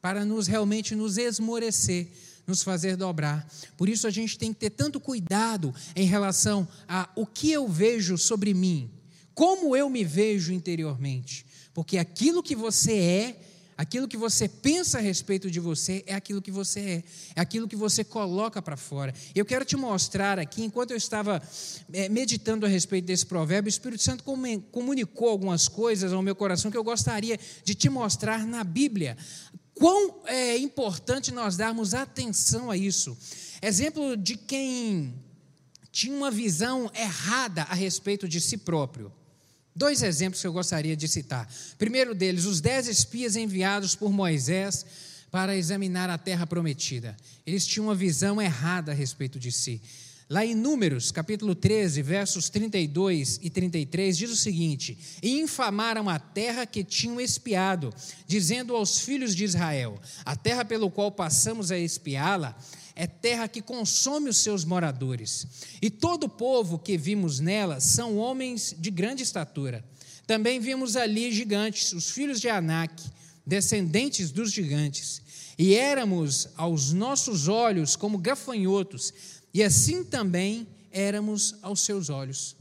para 0.00 0.24
nos 0.24 0.48
realmente 0.48 0.96
nos 0.96 1.16
esmorecer, 1.16 2.08
nos 2.44 2.64
fazer 2.64 2.96
dobrar. 2.96 3.48
Por 3.76 3.88
isso 3.88 4.06
a 4.08 4.10
gente 4.10 4.36
tem 4.36 4.52
que 4.52 4.58
ter 4.58 4.70
tanto 4.70 4.98
cuidado 4.98 5.72
em 5.94 6.06
relação 6.06 6.66
a 6.88 7.08
o 7.14 7.24
que 7.24 7.52
eu 7.52 7.68
vejo 7.68 8.18
sobre 8.18 8.52
mim, 8.52 8.90
como 9.32 9.76
eu 9.76 9.88
me 9.88 10.02
vejo 10.02 10.52
interiormente, 10.52 11.46
porque 11.72 11.98
aquilo 11.98 12.42
que 12.42 12.56
você 12.56 12.94
é 12.94 13.49
Aquilo 13.80 14.06
que 14.06 14.18
você 14.18 14.46
pensa 14.46 14.98
a 14.98 15.00
respeito 15.00 15.50
de 15.50 15.58
você 15.58 16.04
é 16.06 16.14
aquilo 16.14 16.42
que 16.42 16.50
você 16.50 16.80
é, 16.80 17.04
é 17.36 17.40
aquilo 17.40 17.66
que 17.66 17.74
você 17.74 18.04
coloca 18.04 18.60
para 18.60 18.76
fora. 18.76 19.14
Eu 19.34 19.42
quero 19.42 19.64
te 19.64 19.74
mostrar 19.74 20.38
aqui, 20.38 20.62
enquanto 20.62 20.90
eu 20.90 20.98
estava 20.98 21.42
é, 21.90 22.06
meditando 22.10 22.66
a 22.66 22.68
respeito 22.68 23.06
desse 23.06 23.24
provérbio, 23.24 23.68
o 23.68 23.70
Espírito 23.70 24.02
Santo 24.02 24.22
comunicou 24.70 25.30
algumas 25.30 25.66
coisas 25.66 26.12
ao 26.12 26.20
meu 26.20 26.36
coração 26.36 26.70
que 26.70 26.76
eu 26.76 26.84
gostaria 26.84 27.40
de 27.64 27.74
te 27.74 27.88
mostrar 27.88 28.46
na 28.46 28.62
Bíblia. 28.62 29.16
Quão 29.72 30.20
é 30.26 30.58
importante 30.58 31.32
nós 31.32 31.56
darmos 31.56 31.94
atenção 31.94 32.70
a 32.70 32.76
isso. 32.76 33.16
Exemplo 33.62 34.14
de 34.14 34.36
quem 34.36 35.14
tinha 35.90 36.14
uma 36.14 36.30
visão 36.30 36.90
errada 36.94 37.62
a 37.62 37.74
respeito 37.74 38.28
de 38.28 38.42
si 38.42 38.58
próprio. 38.58 39.10
Dois 39.80 40.02
exemplos 40.02 40.42
que 40.42 40.46
eu 40.46 40.52
gostaria 40.52 40.94
de 40.94 41.08
citar. 41.08 41.50
Primeiro 41.78 42.14
deles, 42.14 42.44
os 42.44 42.60
dez 42.60 42.86
espias 42.86 43.34
enviados 43.34 43.94
por 43.94 44.12
Moisés 44.12 44.84
para 45.30 45.56
examinar 45.56 46.10
a 46.10 46.18
terra 46.18 46.46
prometida. 46.46 47.16
Eles 47.46 47.66
tinham 47.66 47.86
uma 47.86 47.94
visão 47.94 48.42
errada 48.42 48.92
a 48.92 48.94
respeito 48.94 49.38
de 49.38 49.50
si. 49.50 49.80
Lá 50.28 50.44
em 50.44 50.54
Números, 50.54 51.10
capítulo 51.10 51.54
13, 51.54 52.02
versos 52.02 52.50
32 52.50 53.40
e 53.42 53.48
33, 53.48 54.18
diz 54.18 54.30
o 54.30 54.36
seguinte: 54.36 54.98
E 55.22 55.40
infamaram 55.40 56.10
a 56.10 56.18
terra 56.18 56.66
que 56.66 56.84
tinham 56.84 57.18
espiado, 57.18 57.90
dizendo 58.26 58.76
aos 58.76 59.00
filhos 59.00 59.34
de 59.34 59.44
Israel: 59.44 59.98
A 60.26 60.36
terra 60.36 60.62
pelo 60.62 60.90
qual 60.90 61.10
passamos 61.10 61.70
a 61.70 61.78
espiá-la 61.78 62.54
é 63.00 63.06
terra 63.06 63.48
que 63.48 63.62
consome 63.62 64.28
os 64.28 64.36
seus 64.36 64.62
moradores. 64.62 65.46
E 65.80 65.88
todo 65.88 66.24
o 66.24 66.28
povo 66.28 66.78
que 66.78 66.98
vimos 66.98 67.40
nela 67.40 67.80
são 67.80 68.18
homens 68.18 68.76
de 68.78 68.90
grande 68.90 69.22
estatura. 69.22 69.82
Também 70.26 70.60
vimos 70.60 70.96
ali 70.96 71.32
gigantes, 71.32 71.94
os 71.94 72.10
filhos 72.10 72.42
de 72.42 72.50
Anak, 72.50 73.02
descendentes 73.46 74.30
dos 74.30 74.52
gigantes. 74.52 75.22
E 75.56 75.74
éramos 75.74 76.48
aos 76.58 76.92
nossos 76.92 77.48
olhos 77.48 77.96
como 77.96 78.18
gafanhotos 78.18 79.14
e 79.54 79.62
assim 79.62 80.04
também 80.04 80.68
éramos 80.92 81.54
aos 81.62 81.80
seus 81.80 82.10
olhos. 82.10 82.54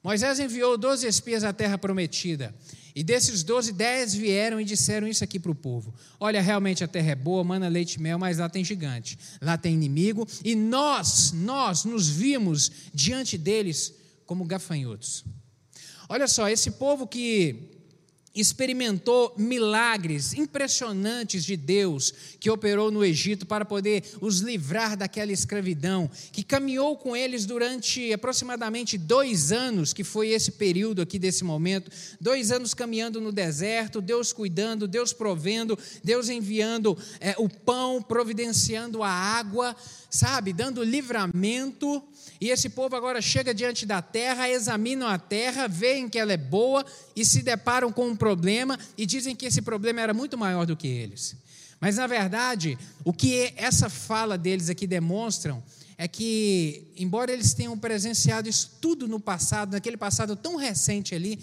Moisés 0.00 0.38
enviou 0.38 0.78
doze 0.78 1.08
espias 1.08 1.42
à 1.42 1.52
terra 1.52 1.76
prometida. 1.76 2.54
E 2.94 3.02
desses 3.02 3.42
doze, 3.42 3.72
dez 3.72 4.14
vieram 4.14 4.60
e 4.60 4.64
disseram 4.64 5.08
isso 5.08 5.24
aqui 5.24 5.40
para 5.40 5.50
o 5.50 5.54
povo: 5.54 5.92
Olha, 6.20 6.40
realmente 6.40 6.84
a 6.84 6.88
terra 6.88 7.10
é 7.10 7.14
boa, 7.16 7.42
mana 7.42 7.66
leite 7.66 7.94
e 7.94 8.00
mel, 8.00 8.18
mas 8.18 8.38
lá 8.38 8.48
tem 8.48 8.64
gigante, 8.64 9.18
lá 9.40 9.58
tem 9.58 9.74
inimigo, 9.74 10.26
e 10.44 10.54
nós, 10.54 11.32
nós 11.32 11.84
nos 11.84 12.08
vimos 12.08 12.70
diante 12.92 13.36
deles 13.36 13.94
como 14.24 14.44
gafanhotos. 14.44 15.24
Olha 16.08 16.28
só, 16.28 16.48
esse 16.48 16.72
povo 16.72 17.06
que 17.06 17.73
experimentou 18.34 19.32
milagres 19.36 20.34
impressionantes 20.34 21.44
de 21.44 21.56
Deus 21.56 22.12
que 22.40 22.50
operou 22.50 22.90
no 22.90 23.04
Egito 23.04 23.46
para 23.46 23.64
poder 23.64 24.02
os 24.20 24.40
livrar 24.40 24.96
daquela 24.96 25.32
escravidão, 25.32 26.10
que 26.32 26.42
caminhou 26.42 26.96
com 26.96 27.16
eles 27.16 27.46
durante 27.46 28.12
aproximadamente 28.12 28.98
dois 28.98 29.52
anos, 29.52 29.92
que 29.92 30.02
foi 30.02 30.30
esse 30.30 30.52
período 30.52 31.00
aqui 31.00 31.18
desse 31.18 31.44
momento, 31.44 31.90
dois 32.20 32.50
anos 32.50 32.74
caminhando 32.74 33.20
no 33.20 33.30
deserto, 33.30 34.00
Deus 34.00 34.32
cuidando, 34.32 34.88
Deus 34.88 35.12
provendo, 35.12 35.78
Deus 36.02 36.28
enviando 36.28 36.98
é, 37.20 37.34
o 37.38 37.48
pão, 37.48 38.02
providenciando 38.02 39.02
a 39.02 39.08
água, 39.08 39.76
sabe, 40.10 40.52
dando 40.52 40.82
livramento. 40.82 42.02
E 42.40 42.50
esse 42.50 42.68
povo 42.68 42.94
agora 42.96 43.20
chega 43.20 43.54
diante 43.54 43.86
da 43.86 44.02
terra, 44.02 44.48
examinam 44.48 45.08
a 45.08 45.18
terra, 45.18 45.66
veem 45.66 46.08
que 46.08 46.18
ela 46.18 46.32
é 46.32 46.36
boa 46.36 46.84
e 47.14 47.24
se 47.24 47.42
deparam 47.42 47.92
com 47.92 48.08
um 48.08 48.16
problema 48.24 48.78
e 48.96 49.04
dizem 49.04 49.36
que 49.36 49.44
esse 49.44 49.60
problema 49.60 50.00
era 50.00 50.14
muito 50.14 50.38
maior 50.38 50.64
do 50.64 50.74
que 50.74 50.88
eles. 50.88 51.36
Mas 51.78 51.96
na 51.96 52.06
verdade, 52.06 52.78
o 53.04 53.12
que 53.12 53.52
essa 53.54 53.90
fala 53.90 54.38
deles 54.38 54.70
aqui 54.70 54.86
demonstram 54.86 55.62
é 55.98 56.08
que, 56.08 56.90
embora 56.96 57.30
eles 57.30 57.52
tenham 57.52 57.78
presenciado 57.78 58.48
isso 58.48 58.78
tudo 58.80 59.06
no 59.06 59.20
passado, 59.20 59.72
naquele 59.72 59.98
passado 59.98 60.34
tão 60.36 60.56
recente 60.56 61.14
ali, 61.14 61.38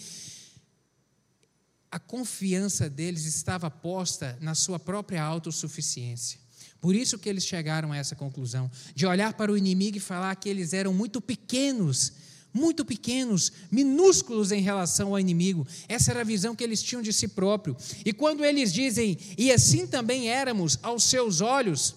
a 1.92 2.00
confiança 2.00 2.90
deles 2.90 3.26
estava 3.26 3.70
posta 3.70 4.36
na 4.42 4.56
sua 4.56 4.80
própria 4.80 5.22
autossuficiência. 5.22 6.40
Por 6.80 6.96
isso 6.96 7.20
que 7.20 7.30
eles 7.30 7.46
chegaram 7.46 7.92
a 7.92 7.98
essa 7.98 8.16
conclusão, 8.16 8.72
de 8.96 9.06
olhar 9.06 9.34
para 9.34 9.52
o 9.52 9.58
inimigo 9.58 9.98
e 9.98 10.00
falar 10.00 10.36
que 10.36 10.50
eles 10.50 10.74
eram 10.74 10.96
muito 10.96 11.22
pequenos, 11.22 12.14
muito 12.54 12.84
pequenos, 12.84 13.52
minúsculos 13.72 14.52
em 14.52 14.62
relação 14.62 15.10
ao 15.10 15.20
inimigo. 15.20 15.66
Essa 15.88 16.12
era 16.12 16.22
a 16.22 16.26
visão 16.26 16.56
que 16.56 16.64
eles 16.64 16.82
tinham 16.82 17.02
de 17.02 17.14
si 17.14 17.28
próprio. 17.28 17.76
E 18.06 18.12
quando 18.12 18.44
eles 18.44 18.74
dizem, 18.74 19.18
e 19.38 19.52
assim 19.52 19.88
também 19.88 20.30
éramos 20.30 20.78
aos 20.82 21.04
seus 21.04 21.42
olhos, 21.42 21.96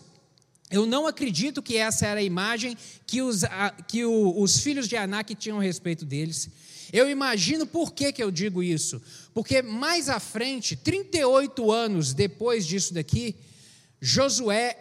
eu 0.70 0.86
não 0.86 1.06
acredito 1.06 1.62
que 1.62 1.76
essa 1.76 2.06
era 2.06 2.20
a 2.20 2.22
imagem 2.22 2.76
que 3.06 3.22
os, 3.22 3.42
que 3.86 4.04
o, 4.04 4.40
os 4.40 4.58
filhos 4.58 4.88
de 4.88 4.96
Anak 4.96 5.34
tinham 5.34 5.60
a 5.60 5.62
respeito 5.62 6.04
deles. 6.04 6.48
Eu 6.92 7.10
imagino 7.10 7.66
por 7.66 7.92
que, 7.92 8.12
que 8.12 8.22
eu 8.22 8.30
digo 8.30 8.62
isso. 8.62 9.00
Porque 9.32 9.62
mais 9.62 10.08
à 10.08 10.20
frente, 10.20 10.76
38 10.76 11.72
anos 11.72 12.14
depois 12.14 12.66
disso 12.66 12.94
daqui, 12.94 13.36
Josué 14.00 14.76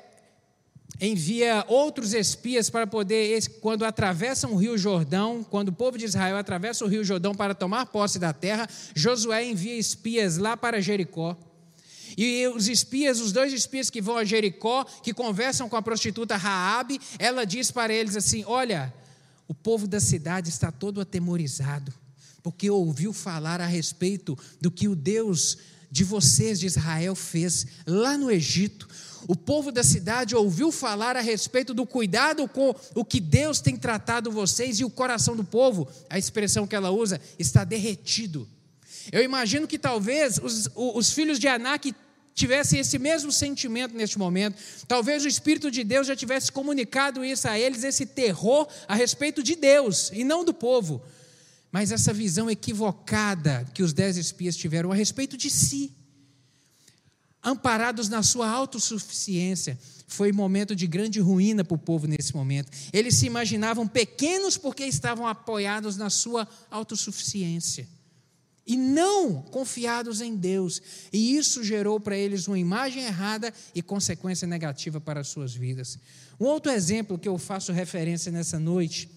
envia 0.99 1.65
outros 1.67 2.13
espias 2.13 2.69
para 2.69 2.87
poder, 2.87 3.47
quando 3.59 3.83
atravessam 3.83 4.53
o 4.53 4.55
rio 4.55 4.77
Jordão, 4.77 5.43
quando 5.43 5.69
o 5.69 5.73
povo 5.73 5.97
de 5.97 6.05
Israel 6.05 6.37
atravessa 6.37 6.85
o 6.85 6.87
rio 6.87 7.03
Jordão 7.03 7.33
para 7.33 7.55
tomar 7.55 7.87
posse 7.87 8.19
da 8.19 8.31
terra, 8.31 8.69
Josué 8.95 9.43
envia 9.45 9.77
espias 9.77 10.37
lá 10.37 10.55
para 10.55 10.81
Jericó. 10.81 11.37
E 12.17 12.47
os 12.47 12.67
espias, 12.67 13.19
os 13.19 13.31
dois 13.31 13.51
espias 13.51 13.89
que 13.89 14.01
vão 14.01 14.17
a 14.17 14.23
Jericó, 14.23 14.83
que 14.83 15.13
conversam 15.13 15.67
com 15.67 15.75
a 15.75 15.81
prostituta 15.81 16.37
Raabe, 16.37 17.01
ela 17.17 17.43
diz 17.43 17.71
para 17.71 17.91
eles 17.91 18.15
assim: 18.15 18.43
"Olha, 18.45 18.93
o 19.47 19.53
povo 19.53 19.87
da 19.87 19.99
cidade 19.99 20.49
está 20.49 20.71
todo 20.71 21.01
atemorizado, 21.01 21.91
porque 22.43 22.69
ouviu 22.69 23.13
falar 23.13 23.59
a 23.61 23.65
respeito 23.65 24.37
do 24.61 24.69
que 24.69 24.87
o 24.87 24.95
Deus 24.95 25.57
de 25.93 26.03
vocês 26.03 26.59
de 26.59 26.65
Israel 26.65 27.15
fez 27.15 27.67
lá 27.85 28.17
no 28.17 28.31
Egito. 28.31 28.87
O 29.27 29.35
povo 29.35 29.71
da 29.71 29.83
cidade 29.83 30.35
ouviu 30.35 30.71
falar 30.71 31.15
a 31.15 31.21
respeito 31.21 31.73
do 31.73 31.85
cuidado 31.85 32.47
com 32.47 32.75
o 32.93 33.05
que 33.05 33.19
Deus 33.19 33.61
tem 33.61 33.75
tratado 33.75 34.31
vocês 34.31 34.79
e 34.79 34.85
o 34.85 34.89
coração 34.89 35.35
do 35.35 35.43
povo, 35.43 35.87
a 36.09 36.17
expressão 36.17 36.67
que 36.67 36.75
ela 36.75 36.91
usa, 36.91 37.19
está 37.39 37.63
derretido. 37.63 38.47
Eu 39.11 39.23
imagino 39.23 39.67
que 39.67 39.79
talvez 39.79 40.39
os, 40.41 40.69
os 40.75 41.11
filhos 41.11 41.39
de 41.39 41.47
Anak 41.47 41.93
tivessem 42.33 42.79
esse 42.79 42.97
mesmo 42.97 43.31
sentimento 43.31 43.95
neste 43.95 44.17
momento. 44.17 44.57
Talvez 44.87 45.23
o 45.23 45.27
Espírito 45.27 45.69
de 45.69 45.83
Deus 45.83 46.07
já 46.07 46.15
tivesse 46.15 46.51
comunicado 46.51 47.23
isso 47.23 47.47
a 47.47 47.57
eles, 47.57 47.83
esse 47.83 48.05
terror 48.05 48.67
a 48.87 48.95
respeito 48.95 49.43
de 49.43 49.55
Deus 49.55 50.09
e 50.13 50.23
não 50.23 50.43
do 50.43 50.53
povo. 50.53 51.01
Mas 51.71 51.91
essa 51.91 52.13
visão 52.13 52.49
equivocada 52.49 53.65
que 53.73 53.83
os 53.83 53.93
dez 53.93 54.17
espias 54.17 54.55
tiveram 54.55 54.91
a 54.91 54.95
respeito 54.95 55.37
de 55.37 55.49
si 55.49 55.93
amparados 57.43 58.09
na 58.09 58.23
sua 58.23 58.49
autossuficiência. 58.49 59.77
Foi 60.07 60.31
um 60.31 60.35
momento 60.35 60.75
de 60.75 60.87
grande 60.87 61.19
ruína 61.19 61.63
para 61.63 61.75
o 61.75 61.77
povo 61.77 62.07
nesse 62.07 62.35
momento. 62.35 62.71
Eles 62.91 63.15
se 63.15 63.25
imaginavam 63.25 63.87
pequenos 63.87 64.57
porque 64.57 64.85
estavam 64.85 65.27
apoiados 65.27 65.97
na 65.97 66.09
sua 66.09 66.47
autossuficiência 66.69 67.87
e 68.65 68.77
não 68.77 69.41
confiados 69.41 70.21
em 70.21 70.35
Deus. 70.35 70.81
E 71.11 71.35
isso 71.35 71.63
gerou 71.63 71.99
para 71.99 72.17
eles 72.17 72.47
uma 72.47 72.57
imagem 72.57 73.03
errada 73.03 73.53
e 73.75 73.81
consequência 73.81 74.47
negativa 74.47 75.01
para 75.01 75.21
as 75.21 75.27
suas 75.27 75.53
vidas. 75.53 75.97
Um 76.39 76.45
outro 76.45 76.71
exemplo 76.71 77.17
que 77.17 77.27
eu 77.27 77.37
faço 77.37 77.71
referência 77.71 78.31
nessa 78.31 78.59
noite 78.59 79.09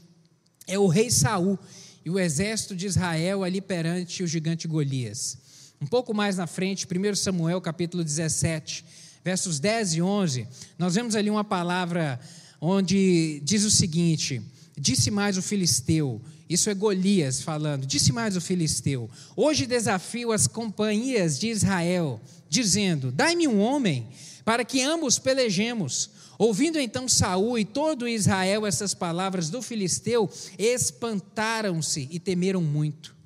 é 0.66 0.78
o 0.78 0.88
rei 0.88 1.10
Saul 1.10 1.58
e 2.04 2.10
o 2.10 2.18
exército 2.18 2.74
de 2.74 2.86
Israel 2.86 3.44
ali 3.44 3.60
perante 3.60 4.22
o 4.22 4.26
gigante 4.26 4.66
Golias. 4.66 5.38
Um 5.80 5.86
pouco 5.86 6.14
mais 6.14 6.38
na 6.38 6.46
frente, 6.46 6.86
1 6.86 7.14
Samuel 7.16 7.60
capítulo 7.60 8.02
17, 8.02 8.84
versos 9.22 9.60
10 9.60 9.94
e 9.96 10.02
11, 10.02 10.48
nós 10.78 10.94
vemos 10.94 11.14
ali 11.14 11.28
uma 11.28 11.44
palavra 11.44 12.18
onde 12.58 13.40
diz 13.44 13.62
o 13.62 13.70
seguinte: 13.70 14.40
Disse 14.78 15.10
mais 15.10 15.36
o 15.36 15.42
filisteu, 15.42 16.22
isso 16.48 16.70
é 16.70 16.74
Golias 16.74 17.42
falando, 17.42 17.84
disse 17.84 18.10
mais 18.10 18.36
o 18.36 18.40
filisteu: 18.40 19.10
Hoje 19.36 19.66
desafio 19.66 20.32
as 20.32 20.46
companhias 20.46 21.38
de 21.38 21.48
Israel, 21.48 22.22
dizendo: 22.48 23.12
Dai-me 23.12 23.46
um 23.46 23.60
homem, 23.60 24.08
para 24.46 24.64
que 24.64 24.80
ambos 24.80 25.18
pelejemos. 25.18 26.10
Ouvindo 26.38 26.78
então 26.78 27.08
Saul 27.08 27.58
e 27.58 27.64
todo 27.64 28.06
Israel 28.06 28.66
essas 28.66 28.94
palavras 28.94 29.50
do 29.50 29.60
filisteu, 29.60 30.30
espantaram-se 30.58 32.08
e 32.10 32.18
temeram 32.18 32.62
muito. 32.62 33.16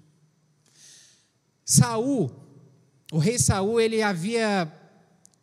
Saul 1.64 2.39
o 3.10 3.18
rei 3.18 3.38
Saul 3.38 3.80
ele 3.80 4.02
havia 4.02 4.70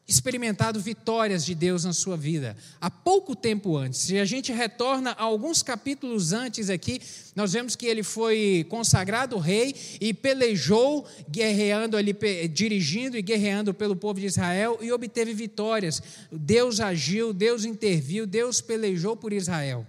experimentado 0.07 0.79
vitórias 0.79 1.43
de 1.43 1.53
Deus 1.53 1.83
na 1.83 1.91
sua 1.91 2.15
vida 2.15 2.55
há 2.79 2.89
pouco 2.89 3.35
tempo 3.35 3.75
antes. 3.75 3.99
Se 3.99 4.17
a 4.17 4.23
gente 4.23 4.53
retorna 4.53 5.11
a 5.11 5.23
alguns 5.23 5.61
capítulos 5.61 6.31
antes 6.31 6.69
aqui, 6.69 7.01
nós 7.35 7.51
vemos 7.51 7.75
que 7.75 7.85
ele 7.85 8.03
foi 8.03 8.65
consagrado 8.69 9.37
rei 9.37 9.75
e 9.99 10.13
pelejou, 10.13 11.05
guerreando 11.29 11.97
ali, 11.97 12.15
dirigindo 12.49 13.17
e 13.17 13.21
guerreando 13.21 13.73
pelo 13.73 13.97
povo 13.97 14.19
de 14.21 14.27
Israel 14.27 14.79
e 14.81 14.93
obteve 14.93 15.33
vitórias. 15.33 16.01
Deus 16.31 16.79
agiu, 16.79 17.33
Deus 17.33 17.65
interviu, 17.65 18.25
Deus 18.25 18.61
pelejou 18.61 19.17
por 19.17 19.33
Israel. 19.33 19.85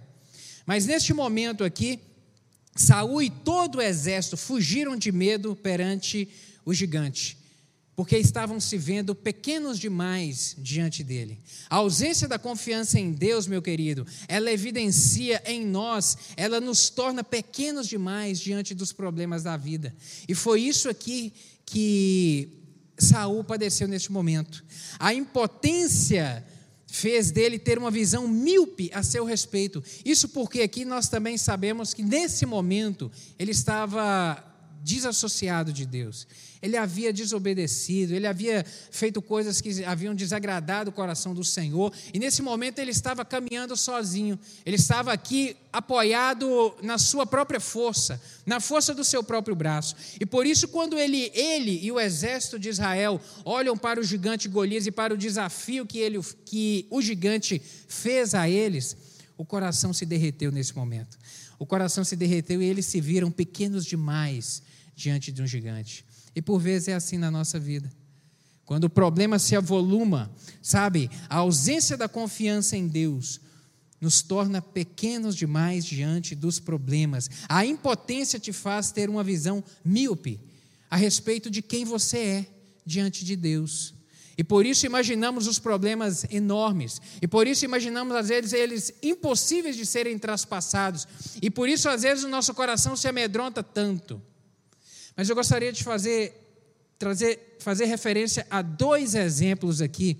Mas 0.65 0.85
neste 0.85 1.13
momento 1.13 1.63
aqui, 1.63 1.97
Saul 2.75 3.23
e 3.23 3.29
todo 3.29 3.77
o 3.77 3.81
exército 3.81 4.35
fugiram 4.35 4.97
de 4.97 5.13
medo 5.13 5.55
perante 5.55 6.27
o 6.65 6.73
gigante 6.73 7.38
porque 7.99 8.17
estavam 8.17 8.61
se 8.61 8.77
vendo 8.77 9.13
pequenos 9.13 9.77
demais 9.77 10.55
diante 10.57 11.03
dele. 11.03 11.37
A 11.69 11.75
ausência 11.75 12.29
da 12.29 12.39
confiança 12.39 12.97
em 12.97 13.11
Deus, 13.11 13.45
meu 13.45 13.61
querido, 13.61 14.07
ela 14.29 14.49
evidencia 14.49 15.43
em 15.45 15.65
nós, 15.65 16.17
ela 16.37 16.61
nos 16.61 16.89
torna 16.89 17.25
pequenos 17.25 17.89
demais 17.89 18.39
diante 18.39 18.73
dos 18.73 18.93
problemas 18.93 19.43
da 19.43 19.57
vida. 19.57 19.93
E 20.29 20.33
foi 20.33 20.61
isso 20.61 20.87
aqui 20.87 21.33
que 21.65 22.47
Saul 22.97 23.43
padeceu 23.43 23.85
neste 23.85 24.13
momento. 24.13 24.63
A 24.97 25.13
impotência 25.13 26.47
fez 26.87 27.31
dele 27.31 27.59
ter 27.59 27.77
uma 27.77 27.91
visão 27.91 28.29
míope 28.29 28.89
a 28.93 29.03
seu 29.03 29.25
respeito. 29.25 29.83
Isso 30.05 30.29
porque 30.29 30.61
aqui 30.61 30.85
nós 30.85 31.09
também 31.09 31.37
sabemos 31.37 31.93
que 31.93 32.01
nesse 32.01 32.45
momento 32.45 33.11
ele 33.37 33.51
estava 33.51 34.41
desassociado 34.83 35.71
de 35.71 35.85
Deus. 35.85 36.27
Ele 36.61 36.75
havia 36.75 37.13
desobedecido, 37.13 38.13
ele 38.13 38.27
havia 38.27 38.65
feito 38.91 39.21
coisas 39.21 39.61
que 39.61 39.83
haviam 39.85 40.13
desagradado 40.13 40.89
o 40.89 40.93
coração 40.93 41.33
do 41.33 41.43
Senhor, 41.43 41.93
e 42.13 42.19
nesse 42.19 42.41
momento 42.41 42.79
ele 42.79 42.91
estava 42.91 43.23
caminhando 43.23 43.77
sozinho. 43.77 44.37
Ele 44.65 44.75
estava 44.75 45.13
aqui 45.13 45.55
apoiado 45.71 46.75
na 46.81 46.97
sua 46.97 47.25
própria 47.25 47.59
força, 47.59 48.21
na 48.45 48.59
força 48.59 48.93
do 48.93 49.03
seu 49.03 49.23
próprio 49.23 49.55
braço. 49.55 49.95
E 50.19 50.25
por 50.25 50.45
isso 50.45 50.67
quando 50.67 50.97
ele, 50.97 51.31
ele 51.33 51.79
e 51.81 51.91
o 51.91 51.99
exército 51.99 52.57
de 52.57 52.69
Israel 52.69 53.21
olham 53.45 53.77
para 53.77 53.99
o 53.99 54.03
gigante 54.03 54.47
Golias 54.47 54.87
e 54.87 54.91
para 54.91 55.13
o 55.13 55.17
desafio 55.17 55.85
que 55.85 55.99
ele 55.99 56.19
que 56.45 56.87
o 56.89 57.01
gigante 57.01 57.61
fez 57.87 58.33
a 58.33 58.49
eles, 58.49 58.97
o 59.37 59.45
coração 59.45 59.93
se 59.93 60.05
derreteu 60.05 60.51
nesse 60.51 60.75
momento. 60.75 61.18
O 61.59 61.65
coração 61.65 62.05
se 62.05 62.15
derreteu 62.15 62.61
e 62.61 62.65
eles 62.65 62.85
se 62.85 63.01
viram 63.01 63.29
pequenos 63.29 63.85
demais 63.85 64.63
diante 64.95 65.31
de 65.31 65.41
um 65.41 65.47
gigante. 65.47 66.05
E 66.33 66.41
por 66.41 66.59
vezes 66.59 66.87
é 66.87 66.93
assim 66.93 67.17
na 67.17 67.29
nossa 67.29 67.59
vida. 67.59 67.91
Quando 68.65 68.85
o 68.85 68.89
problema 68.89 69.37
se 69.37 69.55
avoluma, 69.55 70.31
sabe, 70.61 71.11
a 71.27 71.37
ausência 71.37 71.97
da 71.97 72.07
confiança 72.07 72.77
em 72.77 72.87
Deus 72.87 73.41
nos 73.99 74.21
torna 74.21 74.61
pequenos 74.61 75.35
demais 75.35 75.83
diante 75.83 76.33
dos 76.33 76.59
problemas. 76.59 77.29
A 77.49 77.65
impotência 77.65 78.39
te 78.39 78.53
faz 78.53 78.91
ter 78.91 79.09
uma 79.09 79.23
visão 79.23 79.61
míope 79.83 80.39
a 80.89 80.95
respeito 80.95 81.49
de 81.49 81.61
quem 81.61 81.83
você 81.83 82.17
é 82.17 82.45
diante 82.85 83.25
de 83.25 83.35
Deus. 83.35 83.93
E 84.39 84.43
por 84.43 84.65
isso 84.65 84.85
imaginamos 84.85 85.47
os 85.47 85.59
problemas 85.59 86.25
enormes. 86.29 87.01
E 87.21 87.27
por 87.27 87.45
isso 87.45 87.65
imaginamos, 87.65 88.15
às 88.15 88.29
vezes, 88.29 88.53
eles 88.53 88.93
impossíveis 89.03 89.75
de 89.75 89.85
serem 89.85 90.17
traspassados. 90.17 91.05
E 91.41 91.49
por 91.49 91.67
isso, 91.67 91.89
às 91.89 92.03
vezes, 92.03 92.23
o 92.23 92.29
nosso 92.29 92.53
coração 92.53 92.95
se 92.95 93.05
amedronta 93.05 93.61
tanto. 93.61 94.21
Mas 95.13 95.27
eu 95.27 95.35
gostaria 95.35 95.73
de 95.73 95.83
fazer, 95.83 96.55
trazer, 96.97 97.57
fazer 97.59 97.83
referência 97.83 98.47
a 98.49 98.61
dois 98.61 99.13
exemplos 99.13 99.81
aqui 99.81 100.17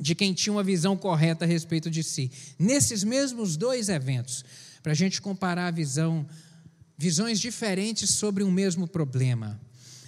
de 0.00 0.16
quem 0.16 0.34
tinha 0.34 0.52
uma 0.52 0.64
visão 0.64 0.96
correta 0.96 1.44
a 1.44 1.48
respeito 1.48 1.88
de 1.88 2.02
si. 2.02 2.32
Nesses 2.58 3.04
mesmos 3.04 3.56
dois 3.56 3.88
eventos, 3.88 4.44
para 4.82 4.90
a 4.90 4.96
gente 4.96 5.22
comparar 5.22 5.68
a 5.68 5.70
visão, 5.70 6.26
visões 6.96 7.38
diferentes 7.38 8.10
sobre 8.10 8.42
um 8.42 8.50
mesmo 8.50 8.88
problema. 8.88 9.60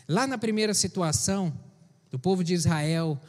Lá 0.09 0.27
na 0.27 0.37
primeira 0.37 0.75
situação, 0.75 1.57
do 2.11 2.19
povo 2.19 2.43
de 2.43 2.55
Israel 2.55 3.21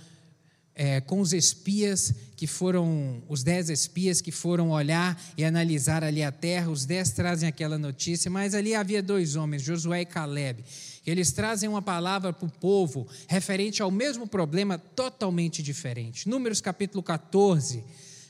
é, 0.73 1.01
com 1.01 1.19
os 1.19 1.33
espias 1.33 2.13
que 2.35 2.47
foram, 2.47 3.21
os 3.27 3.43
dez 3.43 3.69
espias 3.69 4.21
que 4.21 4.31
foram 4.31 4.71
olhar 4.71 5.21
e 5.37 5.43
analisar 5.43 6.03
ali 6.03 6.23
a 6.23 6.31
terra, 6.31 6.69
os 6.69 6.85
dez 6.85 7.11
trazem 7.11 7.47
aquela 7.47 7.77
notícia, 7.77 8.31
mas 8.31 8.55
ali 8.55 8.73
havia 8.73 9.03
dois 9.03 9.35
homens, 9.35 9.61
Josué 9.61 10.01
e 10.01 10.05
Caleb, 10.05 10.63
eles 11.05 11.31
trazem 11.31 11.69
uma 11.69 11.81
palavra 11.81 12.31
para 12.31 12.47
o 12.47 12.51
povo 12.51 13.07
referente 13.27 13.81
ao 13.81 13.91
mesmo 13.91 14.25
problema 14.25 14.77
totalmente 14.77 15.61
diferente. 15.61 16.27
Números 16.27 16.61
capítulo 16.61 17.03
14, 17.03 17.83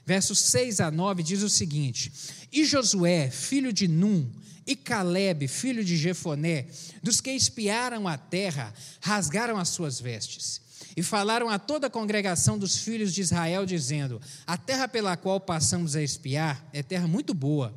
versos 0.05 0.39
6 0.39 0.79
a 0.79 0.91
9 0.91 1.23
diz 1.23 1.43
o 1.43 1.49
seguinte: 1.49 2.11
E 2.51 2.65
Josué, 2.65 3.29
filho 3.29 3.71
de 3.71 3.87
Num, 3.87 4.29
e 4.65 4.75
Caleb, 4.75 5.47
filho 5.47 5.83
de 5.83 5.97
Jefoné, 5.97 6.67
dos 7.01 7.19
que 7.19 7.31
espiaram 7.31 8.07
a 8.07 8.17
terra, 8.17 8.73
rasgaram 9.01 9.57
as 9.57 9.69
suas 9.69 9.99
vestes 9.99 10.61
e 10.95 11.01
falaram 11.01 11.49
a 11.49 11.57
toda 11.57 11.87
a 11.87 11.89
congregação 11.89 12.57
dos 12.57 12.77
filhos 12.77 13.13
de 13.13 13.21
Israel, 13.21 13.65
dizendo: 13.65 14.21
A 14.45 14.57
terra 14.57 14.87
pela 14.87 15.17
qual 15.17 15.39
passamos 15.39 15.95
a 15.95 16.01
espiar 16.01 16.65
é 16.73 16.83
terra 16.83 17.07
muito 17.07 17.33
boa. 17.33 17.73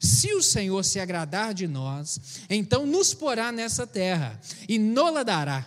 Se 0.00 0.34
o 0.34 0.42
Senhor 0.42 0.84
se 0.84 0.98
agradar 0.98 1.54
de 1.54 1.68
nós, 1.68 2.20
então 2.50 2.84
nos 2.84 3.14
porá 3.14 3.52
nessa 3.52 3.86
terra 3.86 4.40
e 4.68 4.76
nola 4.76 5.24
dará, 5.24 5.64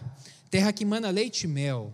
terra 0.49 0.73
que 0.73 0.83
mana 0.83 1.09
leite 1.09 1.45
e 1.45 1.47
mel. 1.47 1.93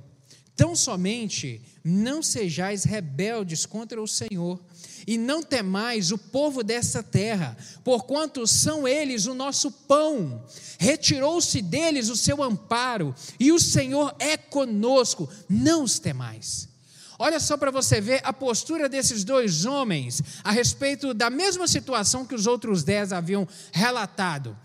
Tão 0.62 0.76
somente 0.76 1.60
não 1.84 2.22
sejais 2.22 2.84
rebeldes 2.84 3.66
contra 3.66 4.00
o 4.00 4.08
Senhor, 4.08 4.60
e 5.08 5.18
não 5.18 5.42
temais 5.42 6.12
o 6.12 6.20
povo 6.20 6.62
dessa 6.62 7.02
terra, 7.02 7.58
porquanto 7.84 8.46
são 8.46 8.88
eles 8.88 9.26
o 9.26 9.34
nosso 9.34 9.72
pão. 9.72 10.46
Retirou-se 10.78 11.64
deles 11.64 12.10
o 12.10 12.16
seu 12.16 12.44
amparo, 12.44 13.16
e 13.40 13.52
o 13.52 13.58
Senhor 13.58 14.16
é 14.20 14.38
conosco, 14.38 15.28
não 15.50 15.82
os 15.82 15.98
temais. 15.98 16.70
Olha 17.18 17.40
só 17.40 17.58
para 17.58 17.72
você 17.72 18.00
ver 18.00 18.22
a 18.24 18.32
postura 18.32 18.88
desses 18.88 19.24
dois 19.24 19.66
homens 19.66 20.22
a 20.44 20.52
respeito 20.52 21.12
da 21.12 21.32
mesma 21.32 21.68
situação 21.68 22.24
que 22.24 22.36
os 22.36 22.46
outros 22.46 22.84
dez 22.84 23.12
haviam 23.12 23.48
relatado. 23.72 24.56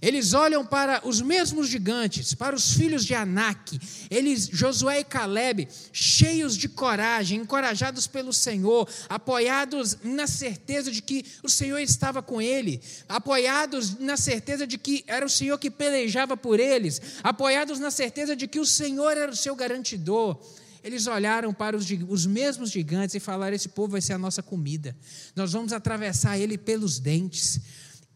Eles 0.00 0.32
olham 0.32 0.64
para 0.64 1.00
os 1.06 1.20
mesmos 1.20 1.68
gigantes, 1.68 2.34
para 2.34 2.54
os 2.54 2.72
filhos 2.72 3.04
de 3.04 3.14
Anak, 3.14 3.78
eles, 4.10 4.48
Josué 4.50 5.00
e 5.00 5.04
Caleb, 5.04 5.68
cheios 5.92 6.56
de 6.56 6.68
coragem, 6.68 7.40
encorajados 7.40 8.06
pelo 8.06 8.32
Senhor, 8.32 8.88
apoiados 9.08 9.98
na 10.02 10.26
certeza 10.26 10.90
de 10.90 11.02
que 11.02 11.24
o 11.42 11.48
Senhor 11.48 11.78
estava 11.78 12.22
com 12.22 12.40
ele, 12.40 12.80
apoiados 13.08 13.98
na 13.98 14.16
certeza 14.16 14.66
de 14.66 14.78
que 14.78 15.04
era 15.06 15.26
o 15.26 15.30
Senhor 15.30 15.58
que 15.58 15.70
pelejava 15.70 16.36
por 16.36 16.60
eles, 16.60 17.00
apoiados 17.22 17.78
na 17.78 17.90
certeza 17.90 18.36
de 18.36 18.46
que 18.46 18.60
o 18.60 18.66
Senhor 18.66 19.16
era 19.16 19.32
o 19.32 19.36
seu 19.36 19.56
garantidor. 19.56 20.38
Eles 20.82 21.06
olharam 21.06 21.52
para 21.52 21.76
os, 21.76 21.86
os 22.08 22.24
mesmos 22.24 22.70
gigantes 22.70 23.14
e 23.14 23.20
falaram: 23.20 23.54
Esse 23.54 23.68
povo 23.68 23.92
vai 23.92 24.00
ser 24.00 24.12
a 24.12 24.18
nossa 24.18 24.42
comida, 24.42 24.96
nós 25.34 25.52
vamos 25.52 25.72
atravessar 25.72 26.38
ele 26.38 26.56
pelos 26.56 26.98
dentes. 26.98 27.60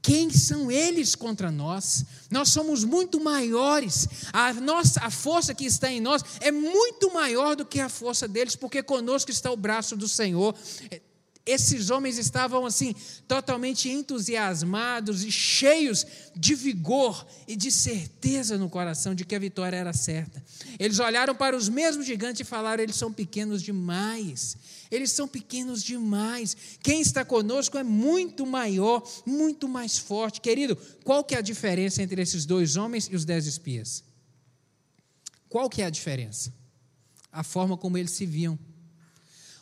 Quem 0.03 0.31
são 0.31 0.69
eles 0.69 1.15
contra 1.15 1.53
nós? 1.53 2.05
Nós 2.29 2.49
somos 2.49 2.83
muito 2.83 3.21
maiores. 3.21 4.09
A 4.33 4.53
nossa 4.53 5.01
a 5.01 5.11
força 5.11 5.55
que 5.55 5.65
está 5.65 5.93
em 5.93 6.01
nós 6.01 6.25
é 6.41 6.51
muito 6.51 7.15
maior 7.15 7.55
do 7.55 7.65
que 7.65 7.79
a 7.79 7.89
força 7.89 8.27
deles, 8.27 8.57
porque 8.57 8.83
conosco 8.83 9.31
está 9.31 9.51
o 9.53 9.57
braço 9.57 9.97
do 9.97 10.09
Senhor. 10.09 10.57
Esses 11.45 11.91
homens 11.91 12.19
estavam 12.19 12.65
assim, 12.65 12.95
totalmente 13.27 13.89
entusiasmados 13.89 15.25
e 15.25 15.31
cheios 15.31 16.07
de 16.37 16.55
vigor 16.55 17.27
e 17.49 17.57
de 17.57 17.71
certeza 17.71 18.57
no 18.57 18.71
coração 18.71 19.13
de 19.13 19.25
que 19.25 19.35
a 19.35 19.41
vitória 19.41 19.77
era 19.77 19.93
certa. 19.93 20.43
Eles 20.79 21.01
olharam 21.01 21.35
para 21.35 21.57
os 21.57 21.69
mesmos 21.69 22.07
gigantes 22.07 22.41
e 22.41 22.45
falaram: 22.45 22.83
eles 22.83 22.97
são 22.97 23.13
pequenos 23.13 23.63
demais. 23.63 24.57
Eles 24.93 25.11
são 25.11 25.27
pequenos 25.27 25.83
demais. 25.83 26.55
Quem 26.83 27.01
está 27.01 27.25
conosco 27.25 27.79
é 27.79 27.83
muito 27.83 28.45
maior, 28.45 29.03
muito 29.25 29.67
mais 29.67 29.97
forte. 29.97 30.39
Querido, 30.39 30.77
qual 31.03 31.25
que 31.25 31.35
é 31.35 31.39
a 31.39 31.43
diferença 31.43 32.03
entre 32.03 32.21
esses 32.21 32.45
dois 32.45 32.77
homens 32.77 33.09
e 33.11 33.17
os 33.17 33.25
dez 33.25 33.47
espias? 33.47 34.05
Qual 35.49 35.71
que 35.71 35.81
é 35.81 35.87
a 35.87 35.91
diferença? 35.91 36.53
A 37.33 37.43
forma 37.43 37.75
como 37.75 37.97
eles 37.97 38.11
se 38.11 38.27
viam. 38.27 38.59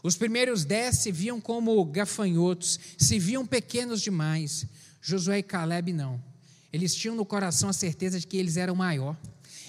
Os 0.03 0.17
primeiros 0.17 0.65
dez 0.65 0.99
se 0.99 1.13
viam 1.13 1.41
como 1.41 1.85
gafanhotos, 1.85 2.81
se 2.99 3.17
viam 3.21 3.47
pequenos 3.47 4.03
demais. 4.03 4.67
Josué 5.01 5.39
e 5.39 5.43
Caleb 5.45 5.93
não. 5.93 6.21
Eles 6.73 6.93
tinham 6.93 7.15
no 7.15 7.25
coração 7.25 7.69
a 7.69 7.73
certeza 7.73 8.19
de 8.19 8.27
que 8.27 8.37
eles 8.37 8.57
eram 8.57 8.75
maior. 8.75 9.17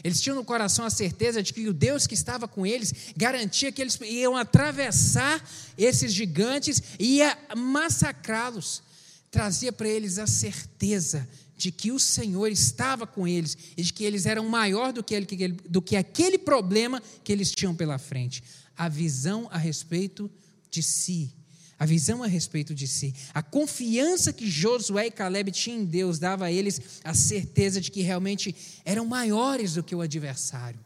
Eles 0.03 0.21
tinham 0.21 0.35
no 0.35 0.45
coração 0.45 0.85
a 0.85 0.89
certeza 0.89 1.43
de 1.43 1.53
que 1.53 1.67
o 1.67 1.73
Deus 1.73 2.07
que 2.07 2.13
estava 2.13 2.47
com 2.47 2.65
eles 2.65 2.93
garantia 3.15 3.71
que 3.71 3.81
eles 3.81 3.99
iam 4.01 4.35
atravessar 4.35 5.43
esses 5.77 6.13
gigantes 6.13 6.81
e 6.99 7.17
ia 7.17 7.37
massacrá-los. 7.55 8.81
Trazia 9.29 9.71
para 9.71 9.87
eles 9.87 10.17
a 10.17 10.27
certeza 10.27 11.27
de 11.55 11.71
que 11.71 11.91
o 11.91 11.99
Senhor 11.99 12.47
estava 12.47 13.05
com 13.05 13.27
eles 13.27 13.55
e 13.77 13.83
de 13.83 13.93
que 13.93 14.03
eles 14.03 14.25
eram 14.25 14.49
maior 14.49 14.91
do 14.91 15.03
que, 15.03 15.13
ele, 15.13 15.57
do 15.69 15.81
que 15.81 15.95
aquele 15.95 16.37
problema 16.37 17.01
que 17.23 17.31
eles 17.31 17.51
tinham 17.51 17.75
pela 17.75 17.99
frente 17.99 18.43
a 18.75 18.89
visão 18.89 19.47
a 19.51 19.59
respeito 19.59 20.29
de 20.71 20.81
si. 20.81 21.31
A 21.81 21.85
visão 21.87 22.21
a 22.21 22.27
respeito 22.27 22.75
de 22.75 22.87
si. 22.87 23.11
A 23.33 23.41
confiança 23.41 24.31
que 24.31 24.47
Josué 24.47 25.07
e 25.07 25.11
Caleb 25.11 25.49
tinham 25.49 25.79
em 25.79 25.83
Deus 25.83 26.19
dava 26.19 26.45
a 26.45 26.51
eles 26.51 26.79
a 27.03 27.15
certeza 27.15 27.81
de 27.81 27.89
que 27.89 28.03
realmente 28.03 28.55
eram 28.85 29.03
maiores 29.03 29.73
do 29.73 29.81
que 29.81 29.95
o 29.95 30.01
adversário. 30.01 30.79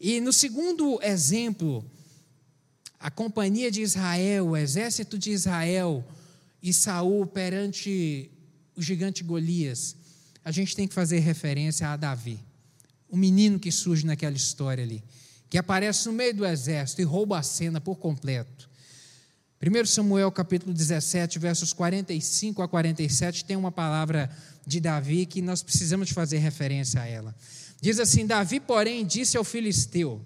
E 0.00 0.20
no 0.20 0.32
segundo 0.32 1.00
exemplo, 1.00 1.88
a 2.98 3.08
companhia 3.08 3.70
de 3.70 3.82
Israel, 3.82 4.48
o 4.48 4.56
exército 4.56 5.16
de 5.16 5.30
Israel 5.30 6.04
e 6.60 6.72
Saul 6.72 7.24
perante 7.24 8.28
o 8.74 8.82
gigante 8.82 9.22
Golias, 9.22 9.94
a 10.44 10.50
gente 10.50 10.74
tem 10.74 10.88
que 10.88 10.94
fazer 10.94 11.20
referência 11.20 11.86
a 11.86 11.96
Davi, 11.96 12.40
o 13.08 13.16
menino 13.16 13.60
que 13.60 13.70
surge 13.70 14.04
naquela 14.04 14.34
história 14.34 14.82
ali. 14.82 15.04
que 15.48 15.56
aparece 15.56 16.06
no 16.06 16.12
meio 16.12 16.34
do 16.34 16.44
exército 16.44 17.00
e 17.00 17.04
rouba 17.04 17.38
a 17.38 17.42
cena 17.44 17.80
por 17.80 17.94
completo. 17.98 18.65
1 19.68 19.84
Samuel 19.86 20.30
capítulo 20.30 20.72
17, 20.72 21.40
versos 21.40 21.72
45 21.72 22.62
a 22.62 22.68
47, 22.68 23.44
tem 23.44 23.56
uma 23.56 23.72
palavra 23.72 24.30
de 24.64 24.78
Davi 24.78 25.26
que 25.26 25.42
nós 25.42 25.60
precisamos 25.60 26.10
fazer 26.10 26.38
referência 26.38 27.00
a 27.00 27.06
ela. 27.06 27.34
Diz 27.80 27.98
assim: 27.98 28.24
Davi, 28.24 28.60
porém, 28.60 29.04
disse 29.04 29.36
ao 29.36 29.42
filisteu: 29.42 30.24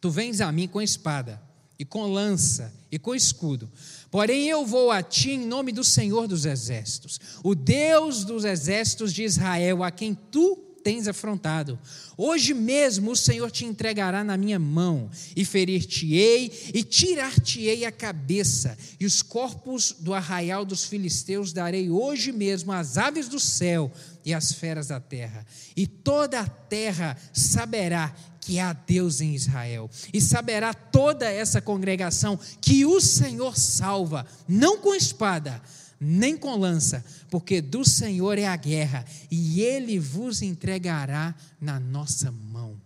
Tu 0.00 0.10
vens 0.10 0.40
a 0.40 0.50
mim 0.50 0.66
com 0.66 0.80
espada, 0.80 1.38
e 1.78 1.84
com 1.84 2.06
lança, 2.06 2.72
e 2.90 2.98
com 2.98 3.14
escudo. 3.14 3.70
Porém, 4.10 4.48
eu 4.48 4.64
vou 4.64 4.90
a 4.90 5.02
ti 5.02 5.32
em 5.32 5.46
nome 5.46 5.70
do 5.70 5.84
Senhor 5.84 6.26
dos 6.26 6.46
Exércitos, 6.46 7.20
o 7.44 7.54
Deus 7.54 8.24
dos 8.24 8.46
exércitos 8.46 9.12
de 9.12 9.22
Israel, 9.22 9.84
a 9.84 9.90
quem 9.90 10.14
tu 10.14 10.65
tens 10.86 11.08
afrontado. 11.08 11.76
Hoje 12.16 12.54
mesmo 12.54 13.10
o 13.10 13.16
Senhor 13.16 13.50
te 13.50 13.64
entregará 13.64 14.22
na 14.22 14.36
minha 14.36 14.56
mão, 14.56 15.10
e 15.34 15.44
ferir-te-ei, 15.44 16.70
e 16.72 16.84
tirar-te-ei 16.84 17.84
a 17.84 17.90
cabeça, 17.90 18.78
e 19.00 19.04
os 19.04 19.20
corpos 19.20 19.96
do 19.98 20.14
arraial 20.14 20.64
dos 20.64 20.84
filisteus 20.84 21.52
darei 21.52 21.90
hoje 21.90 22.30
mesmo 22.30 22.70
às 22.70 22.96
aves 22.96 23.26
do 23.26 23.40
céu 23.40 23.90
e 24.24 24.32
às 24.32 24.52
feras 24.52 24.86
da 24.86 25.00
terra. 25.00 25.44
E 25.76 25.88
toda 25.88 26.38
a 26.38 26.46
terra 26.46 27.18
saberá 27.32 28.14
que 28.40 28.60
há 28.60 28.72
Deus 28.72 29.20
em 29.20 29.34
Israel, 29.34 29.90
e 30.14 30.20
saberá 30.20 30.72
toda 30.72 31.28
essa 31.28 31.60
congregação 31.60 32.38
que 32.60 32.86
o 32.86 33.00
Senhor 33.00 33.58
salva, 33.58 34.24
não 34.46 34.78
com 34.78 34.94
espada, 34.94 35.60
nem 36.00 36.36
com 36.36 36.56
lança, 36.56 37.04
porque 37.30 37.60
do 37.60 37.84
Senhor 37.84 38.38
é 38.38 38.46
a 38.46 38.56
guerra, 38.56 39.04
e 39.30 39.60
ele 39.60 39.98
vos 39.98 40.42
entregará 40.42 41.34
na 41.60 41.80
nossa 41.80 42.30
mão. 42.30 42.80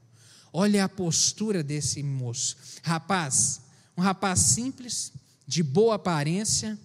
Olha 0.52 0.84
a 0.84 0.88
postura 0.88 1.62
desse 1.62 2.02
moço. 2.02 2.56
Rapaz, 2.82 3.60
um 3.96 4.02
rapaz 4.02 4.40
simples, 4.40 5.12
de 5.46 5.62
boa 5.62 5.96
aparência, 5.96 6.78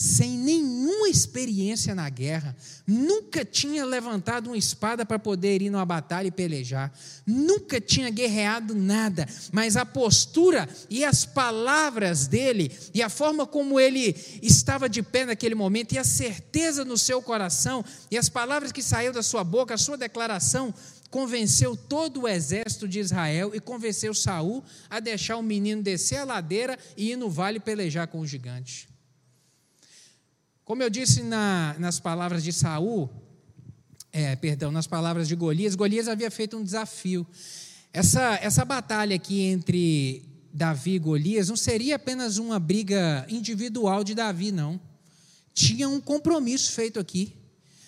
sem 0.00 0.30
nenhuma 0.30 1.10
experiência 1.10 1.94
na 1.94 2.08
guerra, 2.08 2.56
nunca 2.86 3.44
tinha 3.44 3.84
levantado 3.84 4.46
uma 4.46 4.56
espada 4.56 5.04
para 5.04 5.18
poder 5.18 5.60
ir 5.60 5.68
numa 5.68 5.84
batalha 5.84 6.28
e 6.28 6.30
pelejar, 6.30 6.90
nunca 7.26 7.78
tinha 7.78 8.08
guerreado 8.08 8.74
nada, 8.74 9.28
mas 9.52 9.76
a 9.76 9.84
postura 9.84 10.66
e 10.88 11.04
as 11.04 11.26
palavras 11.26 12.26
dele, 12.26 12.72
e 12.94 13.02
a 13.02 13.10
forma 13.10 13.46
como 13.46 13.78
ele 13.78 14.16
estava 14.40 14.88
de 14.88 15.02
pé 15.02 15.26
naquele 15.26 15.54
momento, 15.54 15.92
e 15.92 15.98
a 15.98 16.04
certeza 16.04 16.82
no 16.82 16.96
seu 16.96 17.20
coração, 17.20 17.84
e 18.10 18.16
as 18.16 18.30
palavras 18.30 18.72
que 18.72 18.82
saíram 18.82 19.12
da 19.12 19.22
sua 19.22 19.44
boca, 19.44 19.74
a 19.74 19.78
sua 19.78 19.98
declaração, 19.98 20.72
convenceu 21.10 21.76
todo 21.76 22.22
o 22.22 22.28
exército 22.28 22.88
de 22.88 23.00
Israel 23.00 23.50
e 23.52 23.60
convenceu 23.60 24.14
Saul 24.14 24.64
a 24.88 24.98
deixar 24.98 25.36
o 25.36 25.42
menino 25.42 25.82
descer 25.82 26.20
a 26.20 26.24
ladeira 26.24 26.78
e 26.96 27.10
ir 27.10 27.16
no 27.16 27.28
vale 27.28 27.60
pelejar 27.60 28.06
com 28.06 28.20
o 28.20 28.26
gigante. 28.26 28.88
Como 30.70 30.84
eu 30.84 30.88
disse 30.88 31.24
na, 31.24 31.74
nas 31.80 31.98
palavras 31.98 32.44
de 32.44 32.52
Saul, 32.52 33.10
é, 34.12 34.36
perdão, 34.36 34.70
nas 34.70 34.86
palavras 34.86 35.26
de 35.26 35.34
Golias, 35.34 35.74
Golias 35.74 36.06
havia 36.06 36.30
feito 36.30 36.56
um 36.56 36.62
desafio. 36.62 37.26
Essa, 37.92 38.38
essa 38.40 38.64
batalha 38.64 39.16
aqui 39.16 39.40
entre 39.40 40.22
Davi 40.54 40.92
e 40.92 40.98
Golias 41.00 41.48
não 41.48 41.56
seria 41.56 41.96
apenas 41.96 42.38
uma 42.38 42.60
briga 42.60 43.26
individual 43.28 44.04
de 44.04 44.14
Davi, 44.14 44.52
não. 44.52 44.80
Tinha 45.52 45.88
um 45.88 46.00
compromisso 46.00 46.70
feito 46.70 47.00
aqui. 47.00 47.34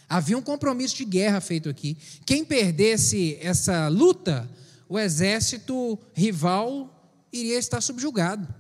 Havia 0.08 0.36
um 0.36 0.42
compromisso 0.42 0.96
de 0.96 1.04
guerra 1.04 1.40
feito 1.40 1.68
aqui. 1.68 1.96
Quem 2.26 2.44
perdesse 2.44 3.38
essa 3.40 3.86
luta, 3.86 4.50
o 4.88 4.98
exército 4.98 5.96
rival 6.12 7.16
iria 7.32 7.60
estar 7.60 7.80
subjugado. 7.80 8.52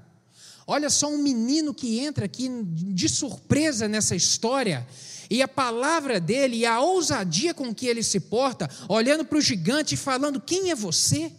Olha 0.72 0.88
só 0.88 1.06
um 1.06 1.18
menino 1.18 1.74
que 1.74 1.98
entra 1.98 2.24
aqui 2.24 2.48
de 2.64 3.06
surpresa 3.06 3.86
nessa 3.86 4.16
história, 4.16 4.88
e 5.28 5.42
a 5.42 5.46
palavra 5.46 6.18
dele 6.18 6.56
e 6.56 6.64
a 6.64 6.80
ousadia 6.80 7.52
com 7.52 7.74
que 7.74 7.86
ele 7.86 8.02
se 8.02 8.18
porta, 8.18 8.70
olhando 8.88 9.22
para 9.22 9.36
o 9.36 9.40
gigante 9.42 9.92
e 9.92 9.98
falando: 9.98 10.40
Quem 10.40 10.70
é 10.70 10.74
você? 10.74 11.30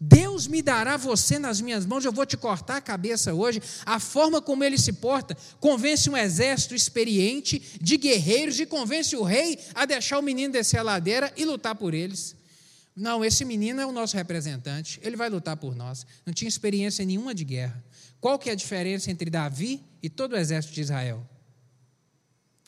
Deus 0.00 0.48
me 0.48 0.60
dará 0.60 0.96
você 0.96 1.38
nas 1.38 1.60
minhas 1.60 1.86
mãos, 1.86 2.04
eu 2.04 2.10
vou 2.10 2.26
te 2.26 2.36
cortar 2.36 2.78
a 2.78 2.80
cabeça 2.80 3.32
hoje. 3.32 3.62
A 3.86 4.00
forma 4.00 4.42
como 4.42 4.64
ele 4.64 4.76
se 4.76 4.94
porta 4.94 5.36
convence 5.60 6.10
um 6.10 6.16
exército 6.16 6.74
experiente 6.74 7.78
de 7.80 7.96
guerreiros 7.96 8.58
e 8.58 8.66
convence 8.66 9.14
o 9.14 9.22
rei 9.22 9.56
a 9.72 9.86
deixar 9.86 10.18
o 10.18 10.22
menino 10.22 10.52
descer 10.52 10.78
a 10.78 10.82
ladeira 10.82 11.32
e 11.36 11.44
lutar 11.44 11.76
por 11.76 11.94
eles. 11.94 12.34
Não, 12.96 13.24
esse 13.24 13.44
menino 13.44 13.80
é 13.80 13.86
o 13.86 13.92
nosso 13.92 14.16
representante, 14.16 14.98
ele 15.00 15.16
vai 15.16 15.30
lutar 15.30 15.56
por 15.56 15.76
nós. 15.76 16.04
Não 16.26 16.34
tinha 16.34 16.48
experiência 16.48 17.04
nenhuma 17.04 17.32
de 17.32 17.44
guerra. 17.44 17.84
Qual 18.24 18.38
que 18.38 18.48
é 18.48 18.52
a 18.52 18.56
diferença 18.56 19.10
entre 19.10 19.28
Davi 19.28 19.84
e 20.02 20.08
todo 20.08 20.32
o 20.32 20.36
exército 20.38 20.72
de 20.72 20.80
Israel? 20.80 21.22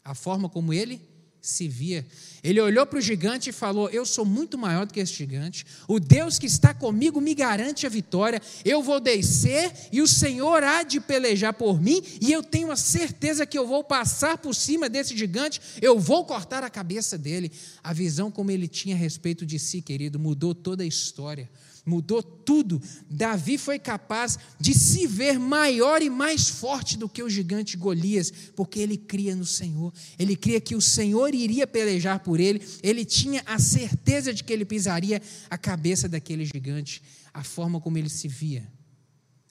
A 0.05 0.15
forma 0.15 0.51
como 0.51 0.71
ele 0.71 1.01
se 1.41 1.67
via. 1.67 2.07
Ele 2.45 2.61
olhou 2.61 2.85
para 2.85 2.99
o 2.99 3.01
gigante 3.01 3.49
e 3.49 3.55
falou: 3.55 3.89
Eu 3.89 4.05
sou 4.05 4.27
muito 4.27 4.59
maior 4.59 4.85
do 4.85 4.93
que 4.93 5.01
esse 5.01 5.15
gigante. 5.15 5.65
O 5.89 5.99
Deus 5.99 6.39
que 6.39 6.45
está 6.45 6.75
comigo 6.75 7.23
me 7.23 7.35
garante 7.35 7.87
a 7.87 7.89
vitória. 7.89 8.39
Eu 8.67 8.83
vou 8.83 9.01
descer 9.01 9.73
e 9.91 10.03
o 10.03 10.07
Senhor 10.07 10.63
há 10.63 10.83
de 10.83 11.01
pelejar 11.01 11.55
por 11.55 11.81
mim. 11.81 12.03
E 12.21 12.31
eu 12.31 12.43
tenho 12.43 12.71
a 12.71 12.77
certeza 12.77 13.47
que 13.47 13.57
eu 13.57 13.67
vou 13.67 13.83
passar 13.83 14.37
por 14.37 14.55
cima 14.55 14.91
desse 14.91 15.17
gigante. 15.17 15.59
Eu 15.81 15.99
vou 15.99 16.27
cortar 16.27 16.65
a 16.65 16.69
cabeça 16.69 17.17
dele. 17.17 17.51
A 17.83 17.95
visão 17.95 18.31
como 18.31 18.51
ele 18.51 18.69
tinha 18.69 18.95
a 18.95 18.99
respeito 18.99 19.47
de 19.47 19.59
si, 19.59 19.81
querido, 19.81 20.19
mudou 20.19 20.55
toda 20.55 20.83
a 20.83 20.87
história 20.87 21.49
mudou 21.87 22.21
tudo. 22.21 22.83
Davi 23.09 23.57
foi 23.57 23.79
capaz 23.79 24.37
de 24.61 24.75
se 24.75 25.07
ver 25.07 25.39
maior 25.39 26.03
e 26.03 26.11
mais 26.11 26.49
forte 26.49 26.99
do 26.99 27.09
que 27.09 27.23
o 27.23 27.31
gigante 27.31 27.77
Golias, 27.77 28.33
porque 28.57 28.81
ele 28.81 28.97
cria 28.97 29.37
no 29.37 29.47
Senhor. 29.47 29.95
Ele 30.19 30.35
cria 30.35 30.61
que 30.61 30.75
o 30.75 30.81
Senhor 30.81 31.33
iria 31.33 31.67
pelejar 31.67 32.19
por 32.19 32.41
ele. 32.41 32.61
Ele 32.83 33.05
tinha 33.05 33.41
a 33.47 33.59
certeza 33.61 34.35
de 34.35 34.43
que 34.43 34.53
ele 34.53 34.65
pisaria 34.65 35.23
a 35.49 35.57
cabeça 35.57 36.09
daquele 36.09 36.45
gigante, 36.45 37.01
a 37.33 37.45
forma 37.45 37.81
como 37.81 37.97
ele 37.97 38.11
se 38.11 38.27
via. 38.27 38.69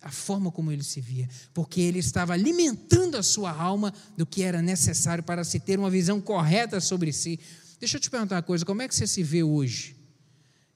A 0.01 0.11
forma 0.11 0.51
como 0.51 0.71
ele 0.71 0.83
se 0.83 1.01
via, 1.01 1.27
porque 1.51 1.81
ele 1.81 1.97
estava 1.97 2.33
alimentando 2.33 3.17
a 3.17 3.23
sua 3.23 3.51
alma 3.51 3.91
do 4.15 4.23
que 4.23 4.43
era 4.43 4.61
necessário 4.61 5.23
para 5.23 5.43
se 5.43 5.59
ter 5.59 5.79
uma 5.79 5.89
visão 5.89 6.21
correta 6.21 6.79
sobre 6.79 7.11
si. 7.11 7.39
Deixa 7.79 7.97
eu 7.97 8.01
te 8.01 8.11
perguntar 8.11 8.35
uma 8.35 8.43
coisa: 8.43 8.63
como 8.63 8.83
é 8.83 8.87
que 8.87 8.93
você 8.93 9.07
se 9.07 9.23
vê 9.23 9.41
hoje, 9.41 9.95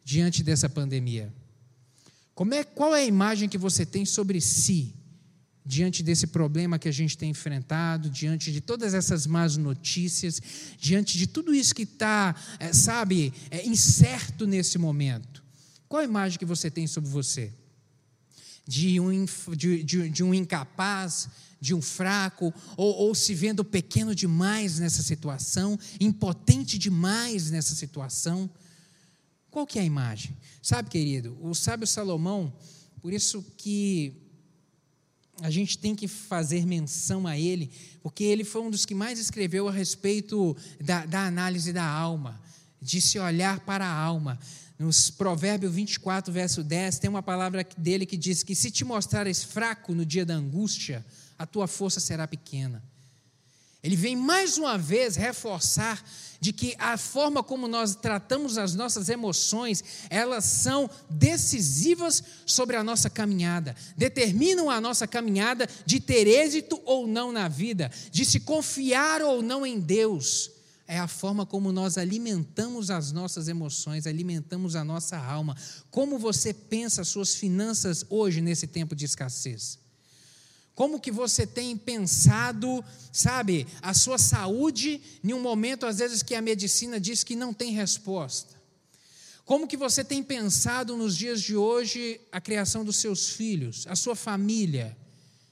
diante 0.03 0.41
dessa 0.41 0.67
pandemia? 0.67 1.31
Como 2.39 2.53
é, 2.53 2.63
qual 2.63 2.95
é 2.95 3.01
a 3.01 3.05
imagem 3.05 3.49
que 3.49 3.57
você 3.57 3.85
tem 3.85 4.05
sobre 4.05 4.39
si 4.39 4.95
diante 5.65 6.01
desse 6.01 6.25
problema 6.25 6.79
que 6.79 6.87
a 6.87 6.91
gente 6.91 7.17
tem 7.17 7.31
enfrentado, 7.31 8.09
diante 8.09 8.49
de 8.49 8.61
todas 8.61 8.93
essas 8.93 9.27
más 9.27 9.57
notícias, 9.57 10.41
diante 10.79 11.17
de 11.17 11.27
tudo 11.27 11.53
isso 11.53 11.75
que 11.75 11.81
está, 11.81 12.33
é, 12.57 12.71
sabe, 12.71 13.33
é, 13.51 13.67
incerto 13.67 14.47
nesse 14.47 14.77
momento? 14.77 15.43
Qual 15.89 16.01
a 16.01 16.05
imagem 16.05 16.39
que 16.39 16.45
você 16.45 16.71
tem 16.71 16.87
sobre 16.87 17.09
você? 17.09 17.51
De 18.65 19.01
um, 19.01 19.25
de, 19.53 19.83
de, 19.83 20.09
de 20.09 20.23
um 20.23 20.33
incapaz, 20.33 21.27
de 21.59 21.73
um 21.75 21.81
fraco, 21.81 22.53
ou, 22.77 22.95
ou, 22.99 23.13
se 23.13 23.33
vendo 23.33 23.65
pequeno 23.65 24.15
demais 24.15 24.79
nessa 24.79 25.03
situação, 25.03 25.77
impotente 25.99 26.77
demais 26.77 27.51
nessa 27.51 27.75
situação? 27.75 28.49
Qual 29.51 29.65
que 29.65 29.79
é 29.79 29.81
a 29.81 29.85
imagem? 29.85 30.37
Sabe, 30.61 30.89
querido, 30.89 31.37
o 31.41 31.55
sábio 31.55 31.87
Salomão, 31.87 32.53
por 33.01 33.11
isso 33.11 33.43
que 33.57 34.13
a 35.41 35.49
gente 35.49 35.77
tem 35.77 35.95
que 35.95 36.07
fazer 36.07 36.65
menção 36.65 37.25
a 37.25 37.37
ele, 37.37 37.71
porque 38.01 38.23
ele 38.23 38.43
foi 38.43 38.61
um 38.61 38.69
dos 38.69 38.85
que 38.85 38.93
mais 38.93 39.19
escreveu 39.19 39.67
a 39.67 39.71
respeito 39.71 40.55
da, 40.79 41.05
da 41.05 41.25
análise 41.25 41.71
da 41.71 41.85
alma, 41.85 42.39
de 42.81 43.01
se 43.01 43.17
olhar 43.17 43.59
para 43.61 43.85
a 43.85 43.93
alma. 43.93 44.39
Nos 44.77 45.09
Provérbios 45.09 45.73
24, 45.73 46.31
verso 46.31 46.63
10, 46.63 46.99
tem 46.99 47.09
uma 47.09 47.23
palavra 47.23 47.65
dele 47.77 48.05
que 48.05 48.15
diz 48.15 48.43
que 48.43 48.55
se 48.55 48.71
te 48.71 48.85
mostrares 48.85 49.43
fraco 49.43 49.93
no 49.93 50.05
dia 50.05 50.25
da 50.25 50.35
angústia, 50.35 51.05
a 51.37 51.45
tua 51.45 51.67
força 51.67 51.99
será 51.99 52.27
pequena. 52.27 52.83
Ele 53.81 53.95
vem 53.95 54.15
mais 54.15 54.57
uma 54.57 54.77
vez 54.77 55.15
reforçar 55.15 56.03
de 56.41 56.53
que 56.53 56.75
a 56.77 56.97
forma 56.97 57.41
como 57.41 57.67
nós 57.67 57.95
tratamos 57.95 58.57
as 58.57 58.75
nossas 58.75 59.09
emoções, 59.09 59.83
elas 60.09 60.45
são 60.45 60.89
decisivas 61.09 62.23
sobre 62.45 62.75
a 62.75 62.83
nossa 62.83 63.09
caminhada, 63.09 63.75
determinam 63.97 64.69
a 64.69 64.79
nossa 64.79 65.07
caminhada 65.07 65.67
de 65.85 65.99
ter 65.99 66.27
êxito 66.27 66.81
ou 66.85 67.07
não 67.07 67.31
na 67.31 67.47
vida, 67.47 67.91
de 68.11 68.25
se 68.25 68.41
confiar 68.41 69.21
ou 69.21 69.41
não 69.41 69.65
em 69.65 69.79
Deus. 69.79 70.51
É 70.85 70.97
a 70.97 71.07
forma 71.07 71.45
como 71.45 71.71
nós 71.71 71.97
alimentamos 71.97 72.89
as 72.89 73.11
nossas 73.11 73.47
emoções, 73.47 74.07
alimentamos 74.07 74.75
a 74.75 74.83
nossa 74.83 75.17
alma. 75.17 75.55
Como 75.91 76.17
você 76.17 76.53
pensa 76.53 77.01
as 77.01 77.07
suas 77.07 77.35
finanças 77.35 78.03
hoje 78.09 78.41
nesse 78.41 78.65
tempo 78.65 78.95
de 78.95 79.05
escassez? 79.05 79.78
Como 80.79 80.97
que 80.97 81.11
você 81.11 81.45
tem 81.45 81.75
pensado, 81.75 82.81
sabe, 83.11 83.67
a 83.81 83.93
sua 83.93 84.17
saúde 84.17 85.01
em 85.21 85.33
um 85.33 85.41
momento 85.41 85.85
às 85.85 85.97
vezes 85.97 86.23
que 86.23 86.33
a 86.33 86.41
medicina 86.41 86.97
diz 87.01 87.21
que 87.21 87.35
não 87.35 87.53
tem 87.53 87.73
resposta? 87.73 88.55
Como 89.43 89.67
que 89.67 89.75
você 89.75 90.05
tem 90.05 90.23
pensado 90.23 90.95
nos 90.95 91.17
dias 91.17 91.41
de 91.41 91.53
hoje 91.53 92.21
a 92.31 92.39
criação 92.39 92.85
dos 92.85 92.95
seus 92.95 93.27
filhos, 93.31 93.85
a 93.87 93.95
sua 93.97 94.15
família? 94.15 94.97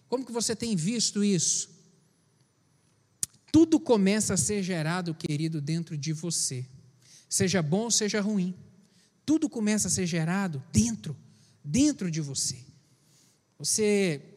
Como 0.07 0.25
que 0.25 0.31
você 0.31 0.55
tem 0.55 0.77
visto 0.77 1.21
isso? 1.21 1.71
Tudo 3.51 3.81
começa 3.81 4.35
a 4.35 4.37
ser 4.37 4.63
gerado, 4.63 5.13
querido, 5.13 5.59
dentro 5.59 5.97
de 5.97 6.13
você. 6.13 6.65
Seja 7.27 7.61
bom, 7.61 7.91
seja 7.91 8.21
ruim. 8.21 8.55
Tudo 9.25 9.49
começa 9.49 9.89
a 9.89 9.91
ser 9.91 10.05
gerado 10.05 10.63
dentro, 10.71 11.17
dentro 11.61 12.09
de 12.09 12.21
você. 12.21 12.63
Você 13.59 14.36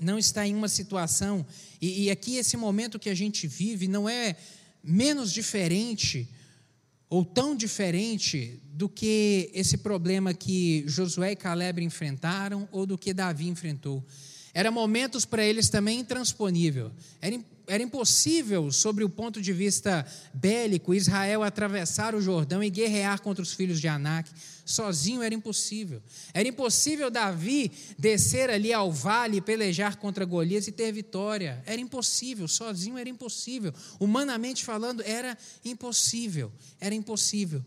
não 0.00 0.18
está 0.18 0.46
em 0.46 0.54
uma 0.54 0.68
situação, 0.68 1.46
e, 1.80 2.04
e 2.04 2.10
aqui 2.10 2.36
esse 2.36 2.56
momento 2.56 2.98
que 2.98 3.08
a 3.08 3.14
gente 3.14 3.46
vive 3.46 3.88
não 3.88 4.08
é 4.08 4.36
menos 4.82 5.32
diferente 5.32 6.28
ou 7.08 7.24
tão 7.24 7.56
diferente 7.56 8.60
do 8.72 8.88
que 8.88 9.50
esse 9.54 9.78
problema 9.78 10.34
que 10.34 10.84
Josué 10.86 11.32
e 11.32 11.36
Caleb 11.36 11.82
enfrentaram 11.82 12.68
ou 12.72 12.84
do 12.84 12.98
que 12.98 13.14
Davi 13.14 13.48
enfrentou. 13.48 14.04
Era 14.52 14.70
momentos 14.70 15.24
para 15.24 15.44
eles 15.44 15.68
também 15.68 16.00
intransponível. 16.00 16.90
Era, 17.20 17.38
era 17.66 17.82
impossível, 17.82 18.70
sobre 18.70 19.02
o 19.02 19.08
ponto 19.08 19.42
de 19.42 19.52
vista 19.52 20.06
bélico, 20.32 20.94
Israel 20.94 21.42
atravessar 21.42 22.14
o 22.14 22.20
Jordão 22.20 22.62
e 22.62 22.70
guerrear 22.70 23.20
contra 23.20 23.42
os 23.42 23.52
filhos 23.52 23.80
de 23.80 23.88
Anak. 23.88 24.30
Sozinho 24.64 25.22
era 25.22 25.34
impossível. 25.34 26.00
Era 26.32 26.48
impossível 26.48 27.10
Davi 27.10 27.72
descer 27.98 28.50
ali 28.50 28.72
ao 28.72 28.92
vale 28.92 29.40
pelejar 29.40 29.96
contra 29.96 30.24
Golias 30.24 30.66
e 30.68 30.72
ter 30.72 30.92
vitória. 30.92 31.62
Era 31.66 31.80
impossível, 31.80 32.46
sozinho 32.46 32.98
era 32.98 33.08
impossível. 33.08 33.72
Humanamente 33.98 34.64
falando, 34.64 35.02
era 35.02 35.36
impossível. 35.64 36.52
Era 36.80 36.94
impossível. 36.94 37.64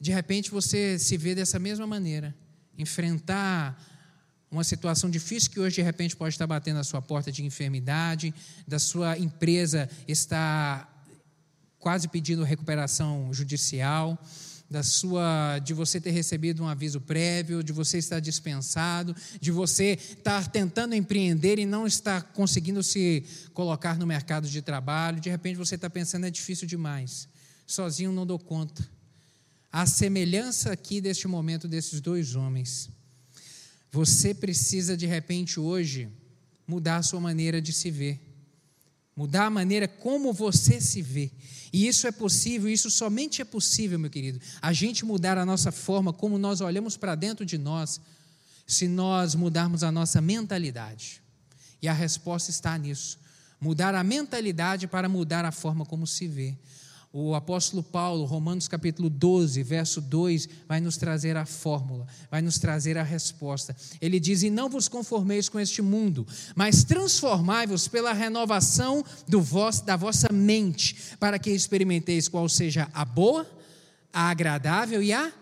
De 0.00 0.10
repente 0.10 0.50
você 0.50 0.98
se 0.98 1.16
vê 1.16 1.34
dessa 1.34 1.58
mesma 1.58 1.86
maneira, 1.86 2.34
enfrentar 2.76 3.89
uma 4.50 4.64
situação 4.64 5.08
difícil 5.08 5.50
que 5.50 5.60
hoje 5.60 5.76
de 5.76 5.82
repente 5.82 6.16
pode 6.16 6.34
estar 6.34 6.46
batendo 6.46 6.80
a 6.80 6.84
sua 6.84 7.00
porta 7.00 7.30
de 7.30 7.44
enfermidade, 7.44 8.34
da 8.66 8.78
sua 8.78 9.16
empresa 9.16 9.88
está 10.08 10.88
quase 11.78 12.08
pedindo 12.08 12.42
recuperação 12.42 13.32
judicial, 13.32 14.22
da 14.68 14.82
sua 14.82 15.58
de 15.60 15.72
você 15.72 16.00
ter 16.00 16.10
recebido 16.10 16.62
um 16.62 16.68
aviso 16.68 17.00
prévio, 17.00 17.62
de 17.62 17.72
você 17.72 17.98
estar 17.98 18.20
dispensado, 18.20 19.14
de 19.40 19.50
você 19.52 19.92
estar 19.92 20.48
tentando 20.48 20.94
empreender 20.94 21.58
e 21.58 21.66
não 21.66 21.86
estar 21.86 22.22
conseguindo 22.32 22.82
se 22.82 23.24
colocar 23.54 23.98
no 23.98 24.06
mercado 24.06 24.48
de 24.48 24.62
trabalho, 24.62 25.20
de 25.20 25.30
repente 25.30 25.56
você 25.56 25.76
está 25.76 25.88
pensando 25.88 26.26
é 26.26 26.30
difícil 26.30 26.66
demais, 26.66 27.28
sozinho 27.66 28.12
não 28.12 28.26
dou 28.26 28.38
conta. 28.38 28.86
A 29.72 29.86
semelhança 29.86 30.72
aqui 30.72 31.00
deste 31.00 31.28
momento 31.28 31.68
desses 31.68 32.00
dois 32.00 32.34
homens 32.34 32.90
você 33.90 34.32
precisa, 34.32 34.96
de 34.96 35.06
repente, 35.06 35.58
hoje, 35.58 36.08
mudar 36.66 36.96
a 36.96 37.02
sua 37.02 37.20
maneira 37.20 37.60
de 37.60 37.72
se 37.72 37.90
ver, 37.90 38.20
mudar 39.16 39.46
a 39.46 39.50
maneira 39.50 39.88
como 39.88 40.32
você 40.32 40.80
se 40.80 41.02
vê. 41.02 41.30
E 41.72 41.86
isso 41.86 42.06
é 42.06 42.12
possível, 42.12 42.68
isso 42.68 42.90
somente 42.90 43.42
é 43.42 43.44
possível, 43.44 43.98
meu 43.98 44.10
querido, 44.10 44.40
a 44.62 44.72
gente 44.72 45.04
mudar 45.04 45.36
a 45.38 45.44
nossa 45.44 45.72
forma 45.72 46.12
como 46.12 46.38
nós 46.38 46.60
olhamos 46.60 46.96
para 46.96 47.14
dentro 47.14 47.44
de 47.44 47.58
nós, 47.58 48.00
se 48.66 48.86
nós 48.86 49.34
mudarmos 49.34 49.82
a 49.82 49.90
nossa 49.90 50.20
mentalidade. 50.20 51.20
E 51.82 51.88
a 51.88 51.92
resposta 51.92 52.50
está 52.50 52.76
nisso. 52.78 53.18
Mudar 53.60 53.94
a 53.94 54.04
mentalidade 54.04 54.86
para 54.86 55.08
mudar 55.08 55.44
a 55.44 55.52
forma 55.52 55.84
como 55.84 56.06
se 56.06 56.26
vê. 56.26 56.56
O 57.12 57.34
apóstolo 57.34 57.82
Paulo, 57.82 58.24
Romanos 58.24 58.68
capítulo 58.68 59.10
12, 59.10 59.64
verso 59.64 60.00
2, 60.00 60.48
vai 60.68 60.80
nos 60.80 60.96
trazer 60.96 61.36
a 61.36 61.44
fórmula, 61.44 62.06
vai 62.30 62.40
nos 62.40 62.56
trazer 62.56 62.96
a 62.96 63.02
resposta. 63.02 63.74
Ele 64.00 64.20
diz: 64.20 64.44
E 64.44 64.50
não 64.50 64.68
vos 64.68 64.86
conformeis 64.86 65.48
com 65.48 65.58
este 65.58 65.82
mundo, 65.82 66.24
mas 66.54 66.84
transformai-vos 66.84 67.88
pela 67.88 68.12
renovação 68.12 69.04
vos, 69.40 69.80
da 69.80 69.96
vossa 69.96 70.28
mente, 70.32 71.16
para 71.18 71.36
que 71.36 71.50
experimenteis 71.50 72.28
qual 72.28 72.48
seja 72.48 72.88
a 72.94 73.04
boa, 73.04 73.44
a 74.12 74.30
agradável 74.30 75.02
e 75.02 75.12
a 75.12 75.32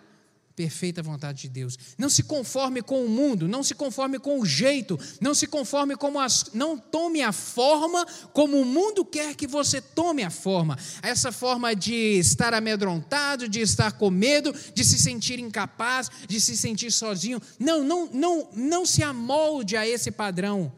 perfeita 0.59 1.01
vontade 1.05 1.43
de 1.43 1.49
Deus. 1.49 1.79
Não 1.97 2.11
se 2.11 2.25
conforme 2.25 2.83
com 2.83 3.05
o 3.05 3.09
mundo, 3.09 3.47
não 3.47 3.63
se 3.63 3.77
conforme 3.77 4.19
com 4.19 4.41
o 4.41 4.45
jeito, 4.45 4.99
não 5.21 5.33
se 5.33 5.47
conforme 5.47 5.95
como 5.95 6.19
as, 6.19 6.51
não 6.53 6.77
tome 6.77 7.23
a 7.23 7.31
forma 7.31 8.05
como 8.33 8.61
o 8.61 8.65
mundo 8.65 9.05
quer 9.05 9.37
que 9.37 9.47
você 9.47 9.81
tome 9.81 10.25
a 10.25 10.31
forma. 10.31 10.77
Essa 11.01 11.31
forma 11.31 11.77
de 11.77 11.95
estar 12.19 12.53
amedrontado, 12.53 13.49
de 13.49 13.61
estar 13.61 13.93
com 13.93 14.11
medo, 14.11 14.53
de 14.75 14.85
se 14.85 14.99
sentir 14.99 15.39
incapaz, 15.39 16.11
de 16.27 16.41
se 16.41 16.57
sentir 16.57 16.91
sozinho. 16.91 17.41
Não, 17.57 17.85
não, 17.85 18.11
não, 18.13 18.49
não 18.53 18.85
se 18.85 19.01
amolde 19.05 19.77
a 19.77 19.87
esse 19.87 20.11
padrão. 20.11 20.73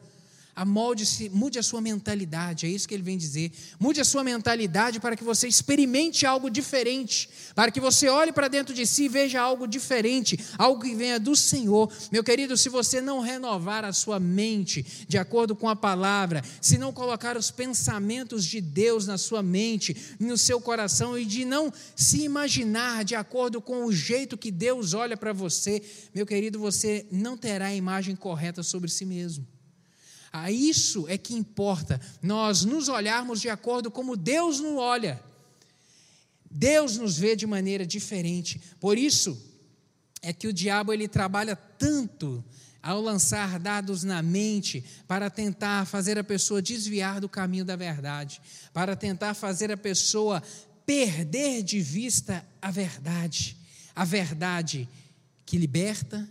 Amolde-se, 0.60 1.30
mude 1.30 1.58
a 1.58 1.62
sua 1.62 1.80
mentalidade, 1.80 2.66
é 2.66 2.68
isso 2.68 2.86
que 2.86 2.92
ele 2.92 3.02
vem 3.02 3.16
dizer. 3.16 3.50
Mude 3.78 3.98
a 3.98 4.04
sua 4.04 4.22
mentalidade 4.22 5.00
para 5.00 5.16
que 5.16 5.24
você 5.24 5.48
experimente 5.48 6.26
algo 6.26 6.50
diferente, 6.50 7.30
para 7.54 7.70
que 7.70 7.80
você 7.80 8.10
olhe 8.10 8.30
para 8.30 8.46
dentro 8.46 8.74
de 8.74 8.86
si 8.86 9.04
e 9.04 9.08
veja 9.08 9.40
algo 9.40 9.66
diferente, 9.66 10.38
algo 10.58 10.82
que 10.82 10.94
venha 10.94 11.18
do 11.18 11.34
Senhor. 11.34 11.90
Meu 12.12 12.22
querido, 12.22 12.58
se 12.58 12.68
você 12.68 13.00
não 13.00 13.20
renovar 13.20 13.86
a 13.86 13.92
sua 13.94 14.20
mente 14.20 14.84
de 15.08 15.16
acordo 15.16 15.56
com 15.56 15.66
a 15.66 15.74
palavra, 15.74 16.44
se 16.60 16.76
não 16.76 16.92
colocar 16.92 17.38
os 17.38 17.50
pensamentos 17.50 18.44
de 18.44 18.60
Deus 18.60 19.06
na 19.06 19.16
sua 19.16 19.42
mente, 19.42 19.96
no 20.20 20.36
seu 20.36 20.60
coração 20.60 21.18
e 21.18 21.24
de 21.24 21.46
não 21.46 21.72
se 21.96 22.20
imaginar 22.20 23.02
de 23.02 23.14
acordo 23.14 23.62
com 23.62 23.86
o 23.86 23.92
jeito 23.94 24.36
que 24.36 24.50
Deus 24.50 24.92
olha 24.92 25.16
para 25.16 25.32
você, 25.32 25.82
meu 26.14 26.26
querido, 26.26 26.58
você 26.58 27.06
não 27.10 27.34
terá 27.34 27.68
a 27.68 27.74
imagem 27.74 28.14
correta 28.14 28.62
sobre 28.62 28.90
si 28.90 29.06
mesmo. 29.06 29.46
A 30.32 30.50
isso 30.50 31.06
é 31.08 31.18
que 31.18 31.34
importa, 31.34 32.00
nós 32.22 32.64
nos 32.64 32.88
olharmos 32.88 33.40
de 33.40 33.48
acordo 33.48 33.90
como 33.90 34.16
Deus 34.16 34.60
nos 34.60 34.76
olha. 34.76 35.20
Deus 36.50 36.96
nos 36.96 37.18
vê 37.18 37.34
de 37.34 37.46
maneira 37.46 37.86
diferente. 37.86 38.60
Por 38.78 38.96
isso 38.98 39.40
é 40.22 40.32
que 40.32 40.46
o 40.46 40.52
diabo 40.52 40.92
ele 40.92 41.08
trabalha 41.08 41.56
tanto 41.56 42.44
ao 42.82 43.00
lançar 43.00 43.58
dados 43.58 44.04
na 44.04 44.22
mente 44.22 44.84
para 45.06 45.28
tentar 45.28 45.86
fazer 45.86 46.18
a 46.18 46.24
pessoa 46.24 46.62
desviar 46.62 47.20
do 47.20 47.28
caminho 47.28 47.64
da 47.64 47.76
verdade, 47.76 48.40
para 48.72 48.96
tentar 48.96 49.34
fazer 49.34 49.70
a 49.70 49.76
pessoa 49.76 50.42
perder 50.86 51.62
de 51.62 51.80
vista 51.80 52.44
a 52.60 52.70
verdade, 52.70 53.56
a 53.94 54.04
verdade 54.04 54.88
que 55.44 55.58
liberta, 55.58 56.28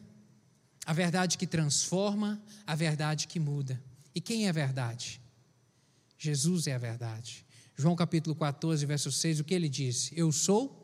a 0.86 0.94
verdade 0.94 1.38
que 1.38 1.46
transforma, 1.46 2.42
a 2.66 2.76
verdade 2.76 3.28
que 3.28 3.40
muda. 3.40 3.80
E 4.14 4.22
quem 4.22 4.46
é 4.46 4.50
a 4.50 4.54
verdade? 4.54 5.22
Jesus 6.18 6.68
é 6.68 6.74
a 6.74 6.78
verdade. 6.78 7.46
João 7.76 7.96
capítulo 7.96 8.36
14, 8.36 8.86
verso 8.86 9.12
6, 9.12 9.40
o 9.40 9.44
que 9.44 9.54
ele 9.54 9.70
disse? 9.70 10.12
Eu 10.16 10.32
sou 10.32 10.76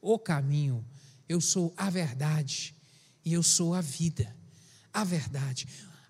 o 0.00 0.18
caminho, 0.18 0.84
eu 1.28 1.40
sou 1.40 1.74
a 1.76 1.90
verdade 1.90 2.74
e 3.24 3.32
eu 3.32 3.42
sou 3.42 3.74
a 3.74 3.80
vida. 3.80 4.34
A 4.92 5.02
verdade. 5.02 5.66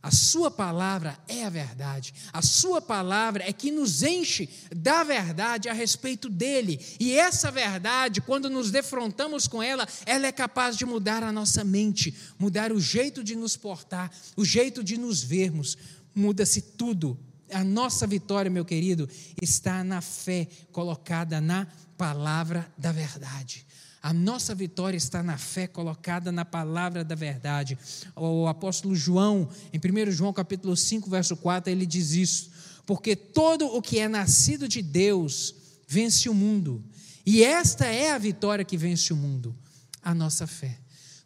A 0.06 0.10
Sua 0.12 0.52
palavra 0.52 1.18
é 1.26 1.44
a 1.44 1.50
verdade. 1.50 2.14
A 2.32 2.40
Sua 2.40 2.80
palavra 2.80 3.42
é 3.42 3.52
que 3.52 3.72
nos 3.72 4.04
enche 4.04 4.48
da 4.70 5.02
verdade 5.02 5.68
a 5.68 5.72
respeito 5.72 6.28
dele. 6.28 6.78
E 7.00 7.12
essa 7.12 7.50
verdade, 7.50 8.20
quando 8.20 8.48
nos 8.48 8.70
defrontamos 8.70 9.48
com 9.48 9.60
ela, 9.60 9.84
ela 10.04 10.28
é 10.28 10.30
capaz 10.30 10.76
de 10.76 10.86
mudar 10.86 11.24
a 11.24 11.32
nossa 11.32 11.64
mente, 11.64 12.14
mudar 12.38 12.70
o 12.70 12.78
jeito 12.78 13.24
de 13.24 13.34
nos 13.34 13.56
portar, 13.56 14.12
o 14.36 14.44
jeito 14.44 14.84
de 14.84 14.96
nos 14.96 15.24
vermos, 15.24 15.76
muda-se 16.16 16.62
tudo. 16.62 17.18
A 17.52 17.62
nossa 17.62 18.06
vitória, 18.06 18.50
meu 18.50 18.64
querido, 18.64 19.08
está 19.40 19.84
na 19.84 20.00
fé 20.00 20.48
colocada 20.72 21.40
na 21.40 21.68
palavra 21.96 22.66
da 22.76 22.90
verdade. 22.90 23.66
A 24.02 24.12
nossa 24.12 24.54
vitória 24.54 24.96
está 24.96 25.22
na 25.22 25.36
fé 25.36 25.66
colocada 25.66 26.32
na 26.32 26.44
palavra 26.44 27.04
da 27.04 27.14
verdade. 27.14 27.78
O 28.14 28.46
apóstolo 28.46 28.94
João, 28.94 29.48
em 29.72 29.78
1 29.78 30.10
João 30.12 30.32
capítulo 30.32 30.76
5, 30.76 31.10
verso 31.10 31.36
4, 31.36 31.70
ele 31.70 31.84
diz 31.84 32.12
isso: 32.12 32.50
porque 32.86 33.14
todo 33.14 33.66
o 33.66 33.82
que 33.82 33.98
é 33.98 34.08
nascido 34.08 34.68
de 34.68 34.80
Deus 34.80 35.54
vence 35.86 36.28
o 36.28 36.34
mundo. 36.34 36.84
E 37.24 37.42
esta 37.42 37.86
é 37.86 38.12
a 38.12 38.18
vitória 38.18 38.64
que 38.64 38.76
vence 38.76 39.12
o 39.12 39.16
mundo, 39.16 39.54
a 40.00 40.14
nossa 40.14 40.46
fé. 40.46 40.78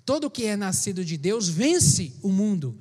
Todo 0.05 0.25
o 0.25 0.31
que 0.31 0.45
é 0.45 0.57
nascido 0.57 1.05
de 1.05 1.19
Deus 1.19 1.49
vence 1.49 2.15
o 2.23 2.31
mundo. 2.31 2.79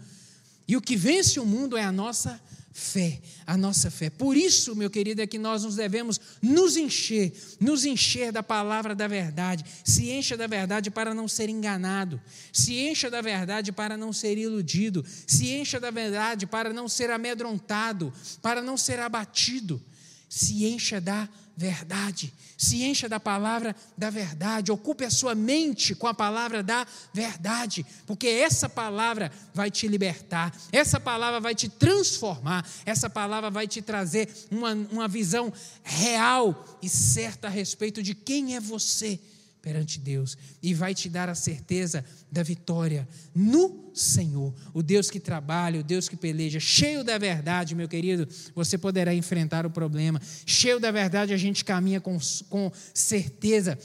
E 0.69 0.77
o 0.77 0.81
que 0.81 0.95
vence 0.95 1.39
o 1.39 1.45
mundo 1.47 1.75
é 1.75 1.83
a 1.83 1.91
nossa 1.91 2.39
fé, 2.71 3.19
a 3.47 3.57
nossa 3.57 3.89
fé. 3.89 4.07
Por 4.07 4.37
isso, 4.37 4.75
meu 4.75 4.87
querido, 4.87 5.19
é 5.19 5.25
que 5.25 5.39
nós 5.39 5.63
nos 5.63 5.77
devemos 5.77 6.21
nos 6.39 6.77
encher, 6.77 7.33
nos 7.59 7.85
encher 7.85 8.31
da 8.31 8.43
palavra 8.43 8.93
da 8.93 9.07
verdade. 9.07 9.65
Se 9.83 10.11
encha 10.11 10.37
da 10.37 10.45
verdade 10.45 10.91
para 10.91 11.11
não 11.11 11.27
ser 11.27 11.49
enganado, 11.49 12.21
se 12.53 12.87
encha 12.87 13.09
da 13.09 13.19
verdade 13.19 13.71
para 13.71 13.97
não 13.97 14.13
ser 14.13 14.37
iludido, 14.37 15.03
se 15.25 15.49
encha 15.55 15.79
da 15.79 15.89
verdade 15.89 16.45
para 16.45 16.71
não 16.71 16.87
ser 16.87 17.09
amedrontado, 17.09 18.13
para 18.39 18.61
não 18.61 18.77
ser 18.77 18.99
abatido. 18.99 19.81
Se 20.29 20.65
encha 20.65 21.01
da 21.01 21.27
verdade, 21.57 22.33
se 22.57 22.83
encha 22.83 23.09
da 23.09 23.19
palavra 23.19 23.75
da 23.97 24.09
verdade, 24.09 24.71
ocupe 24.71 25.03
a 25.03 25.09
sua 25.09 25.35
mente 25.35 25.93
com 25.93 26.07
a 26.07 26.13
palavra 26.13 26.63
da 26.63 26.87
verdade, 27.13 27.85
porque 28.07 28.27
essa 28.27 28.69
palavra 28.69 29.29
vai 29.53 29.69
te 29.69 29.85
libertar, 29.85 30.55
essa 30.71 31.01
palavra 31.01 31.41
vai 31.41 31.53
te 31.53 31.67
transformar, 31.67 32.65
essa 32.85 33.09
palavra 33.09 33.49
vai 33.49 33.67
te 33.67 33.81
trazer 33.81 34.29
uma, 34.49 34.73
uma 34.73 35.07
visão 35.09 35.51
real 35.83 36.79
e 36.81 36.87
certa 36.87 37.47
a 37.47 37.51
respeito 37.51 38.01
de 38.01 38.15
quem 38.15 38.55
é 38.55 38.59
você 38.61 39.19
perante 39.61 39.99
Deus 39.99 40.37
e 40.61 40.73
vai 40.73 40.93
te 40.95 41.09
dar 41.09 41.29
a 41.29 41.35
certeza 41.35 42.03
da 42.31 42.41
vitória 42.43 43.07
no 43.35 43.91
Senhor. 43.93 44.53
O 44.73 44.81
Deus 44.81 45.09
que 45.09 45.19
trabalha, 45.19 45.79
o 45.79 45.83
Deus 45.83 46.07
que 46.07 46.15
peleja, 46.15 46.59
cheio 46.59 47.03
da 47.03 47.17
verdade, 47.17 47.75
meu 47.75 47.87
querido, 47.87 48.27
você 48.55 48.77
poderá 48.77 49.13
enfrentar 49.13 49.65
o 49.65 49.69
problema. 49.69 50.21
Cheio 50.45 50.79
da 50.79 50.91
verdade, 50.91 51.33
a 51.33 51.37
gente 51.37 51.65
caminha 51.65 51.99
com, 51.99 52.17
com 52.49 52.71
certeza 52.93 53.77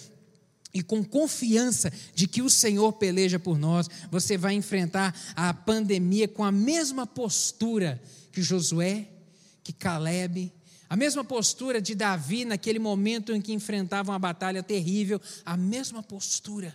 e 0.73 0.83
com 0.83 1.05
confiança 1.05 1.93
de 2.15 2.27
que 2.27 2.43
o 2.43 2.51
Senhor 2.51 2.93
peleja 2.95 3.39
por 3.39 3.59
nós. 3.59 3.89
Você 4.11 4.37
vai 4.37 4.55
enfrentar 4.55 5.15
a 5.37 5.55
pandemia 5.55 6.27
com 6.27 6.43
a 6.43 6.51
mesma 6.51 7.07
postura 7.07 8.01
que 8.33 8.43
Josué, 8.43 9.09
que 9.63 9.73
Caleb, 9.73 10.53
a 10.95 10.97
mesma 10.97 11.25
postura 11.25 11.83
de 11.83 11.93
Davi 11.93 12.45
naquele 12.45 12.79
momento 12.79 13.35
em 13.35 13.41
que 13.41 13.53
enfrentava 13.53 14.13
uma 14.13 14.19
batalha 14.19 14.63
terrível, 14.63 15.21
a 15.45 15.57
mesma 15.57 16.05
postura, 16.05 16.73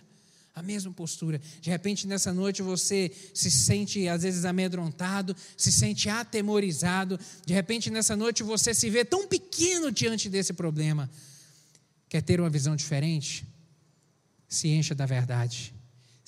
a 0.54 0.62
mesma 0.62 0.92
postura. 0.92 1.40
De 1.58 1.70
repente, 1.70 2.06
nessa 2.06 2.30
noite, 2.30 2.60
você 2.60 3.10
se 3.32 3.50
sente, 3.50 4.06
às 4.08 4.22
vezes, 4.22 4.44
amedrontado, 4.44 5.34
se 5.56 5.72
sente 5.72 6.10
atemorizado. 6.10 7.18
De 7.46 7.54
repente, 7.54 7.88
nessa 7.88 8.14
noite, 8.14 8.42
você 8.42 8.74
se 8.74 8.90
vê 8.90 9.06
tão 9.06 9.26
pequeno 9.26 9.90
diante 9.90 10.28
desse 10.28 10.52
problema. 10.52 11.10
Quer 12.06 12.20
ter 12.20 12.40
uma 12.40 12.50
visão 12.50 12.76
diferente? 12.76 13.46
Se 14.46 14.68
encha 14.68 14.94
da 14.94 15.06
verdade 15.06 15.72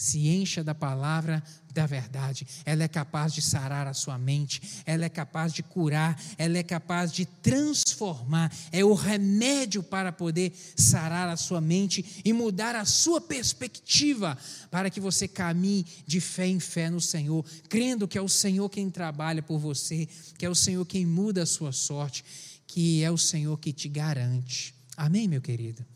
se 0.03 0.27
encha 0.29 0.65
da 0.65 0.75
palavra 0.75 1.41
da 1.73 1.87
verdade. 1.87 2.45
Ela 2.67 2.83
é 2.83 2.89
capaz 2.89 3.33
de 3.33 3.41
sarar 3.41 3.87
a 3.87 3.95
sua 3.95 4.19
mente, 4.19 4.61
ela 4.85 5.05
é 5.05 5.09
capaz 5.09 5.53
de 5.53 5.63
curar, 5.63 6.21
ela 6.37 6.59
é 6.59 6.63
capaz 6.63 7.13
de 7.13 7.25
transformar. 7.25 8.53
É 8.73 8.85
o 8.85 8.95
remédio 8.95 9.81
para 9.81 10.11
poder 10.11 10.53
sarar 10.77 11.29
a 11.29 11.37
sua 11.37 11.61
mente 11.61 12.21
e 12.25 12.33
mudar 12.33 12.75
a 12.75 12.85
sua 12.85 13.21
perspectiva, 13.21 14.37
para 14.73 14.91
que 14.91 15.01
você 15.01 15.29
caminhe 15.29 15.87
de 16.05 16.21
fé 16.21 16.49
em 16.49 16.59
fé 16.59 16.91
no 16.91 17.01
Senhor, 17.01 17.45
crendo 17.69 18.09
que 18.09 18.19
é 18.19 18.23
o 18.23 18.29
Senhor 18.29 18.69
quem 18.69 18.91
trabalha 18.91 19.41
por 19.41 19.59
você, 19.59 20.09
que 20.37 20.45
é 20.45 20.51
o 20.51 20.55
Senhor 20.55 20.85
quem 20.85 21.07
muda 21.07 21.45
a 21.45 21.47
sua 21.47 21.71
sorte, 21.71 22.25
que 22.67 23.05
é 23.05 23.11
o 23.11 23.17
Senhor 23.19 23.57
que 23.57 23.73
te 23.73 23.89
garante. 23.89 24.75
Amém, 24.97 25.29
meu 25.29 25.41
querido? 25.41 25.87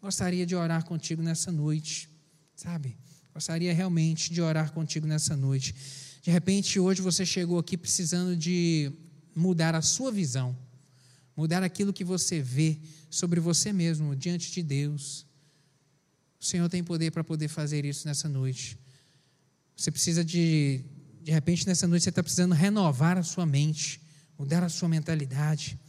Gostaria 0.00 0.46
de 0.46 0.56
orar 0.56 0.82
contigo 0.86 1.22
nessa 1.22 1.52
noite, 1.52 2.08
sabe? 2.56 2.96
Gostaria 3.40 3.72
realmente 3.72 4.30
de 4.34 4.42
orar 4.42 4.70
contigo 4.70 5.06
nessa 5.06 5.34
noite. 5.34 5.74
De 6.20 6.30
repente, 6.30 6.78
hoje 6.78 7.00
você 7.00 7.24
chegou 7.24 7.58
aqui 7.58 7.74
precisando 7.74 8.36
de 8.36 8.92
mudar 9.34 9.74
a 9.74 9.80
sua 9.80 10.12
visão, 10.12 10.54
mudar 11.34 11.62
aquilo 11.62 11.90
que 11.90 12.04
você 12.04 12.42
vê 12.42 12.78
sobre 13.08 13.40
você 13.40 13.72
mesmo 13.72 14.14
diante 14.14 14.52
de 14.52 14.62
Deus. 14.62 15.24
O 16.38 16.44
Senhor 16.44 16.68
tem 16.68 16.84
poder 16.84 17.12
para 17.12 17.24
poder 17.24 17.48
fazer 17.48 17.86
isso 17.86 18.06
nessa 18.06 18.28
noite. 18.28 18.78
Você 19.74 19.90
precisa 19.90 20.22
de, 20.22 20.84
de 21.22 21.32
repente, 21.32 21.66
nessa 21.66 21.86
noite, 21.86 22.02
você 22.02 22.10
está 22.10 22.22
precisando 22.22 22.54
renovar 22.54 23.16
a 23.16 23.22
sua 23.22 23.46
mente, 23.46 24.02
mudar 24.38 24.62
a 24.62 24.68
sua 24.68 24.86
mentalidade. 24.86 25.80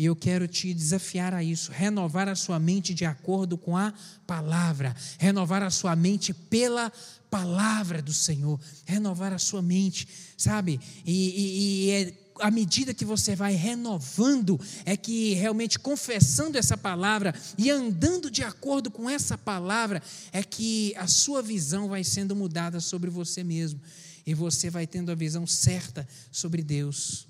E 0.00 0.06
eu 0.06 0.16
quero 0.16 0.48
te 0.48 0.72
desafiar 0.72 1.34
a 1.34 1.44
isso, 1.44 1.70
renovar 1.70 2.26
a 2.26 2.34
sua 2.34 2.58
mente 2.58 2.94
de 2.94 3.04
acordo 3.04 3.58
com 3.58 3.76
a 3.76 3.92
palavra, 4.26 4.96
renovar 5.18 5.62
a 5.62 5.68
sua 5.68 5.94
mente 5.94 6.32
pela 6.32 6.90
palavra 7.30 8.00
do 8.00 8.10
Senhor, 8.10 8.58
renovar 8.86 9.34
a 9.34 9.38
sua 9.38 9.60
mente, 9.60 10.08
sabe? 10.38 10.80
E, 11.04 11.12
e, 11.12 11.84
e 11.84 11.90
é 11.90 12.14
à 12.40 12.50
medida 12.50 12.94
que 12.94 13.04
você 13.04 13.36
vai 13.36 13.52
renovando, 13.52 14.58
é 14.86 14.96
que 14.96 15.34
realmente 15.34 15.78
confessando 15.78 16.56
essa 16.56 16.78
palavra 16.78 17.34
e 17.58 17.70
andando 17.70 18.30
de 18.30 18.42
acordo 18.42 18.90
com 18.90 19.10
essa 19.10 19.36
palavra, 19.36 20.02
é 20.32 20.42
que 20.42 20.94
a 20.96 21.06
sua 21.06 21.42
visão 21.42 21.90
vai 21.90 22.04
sendo 22.04 22.34
mudada 22.34 22.80
sobre 22.80 23.10
você 23.10 23.44
mesmo 23.44 23.78
e 24.24 24.32
você 24.32 24.70
vai 24.70 24.86
tendo 24.86 25.12
a 25.12 25.14
visão 25.14 25.46
certa 25.46 26.08
sobre 26.32 26.62
Deus. 26.62 27.29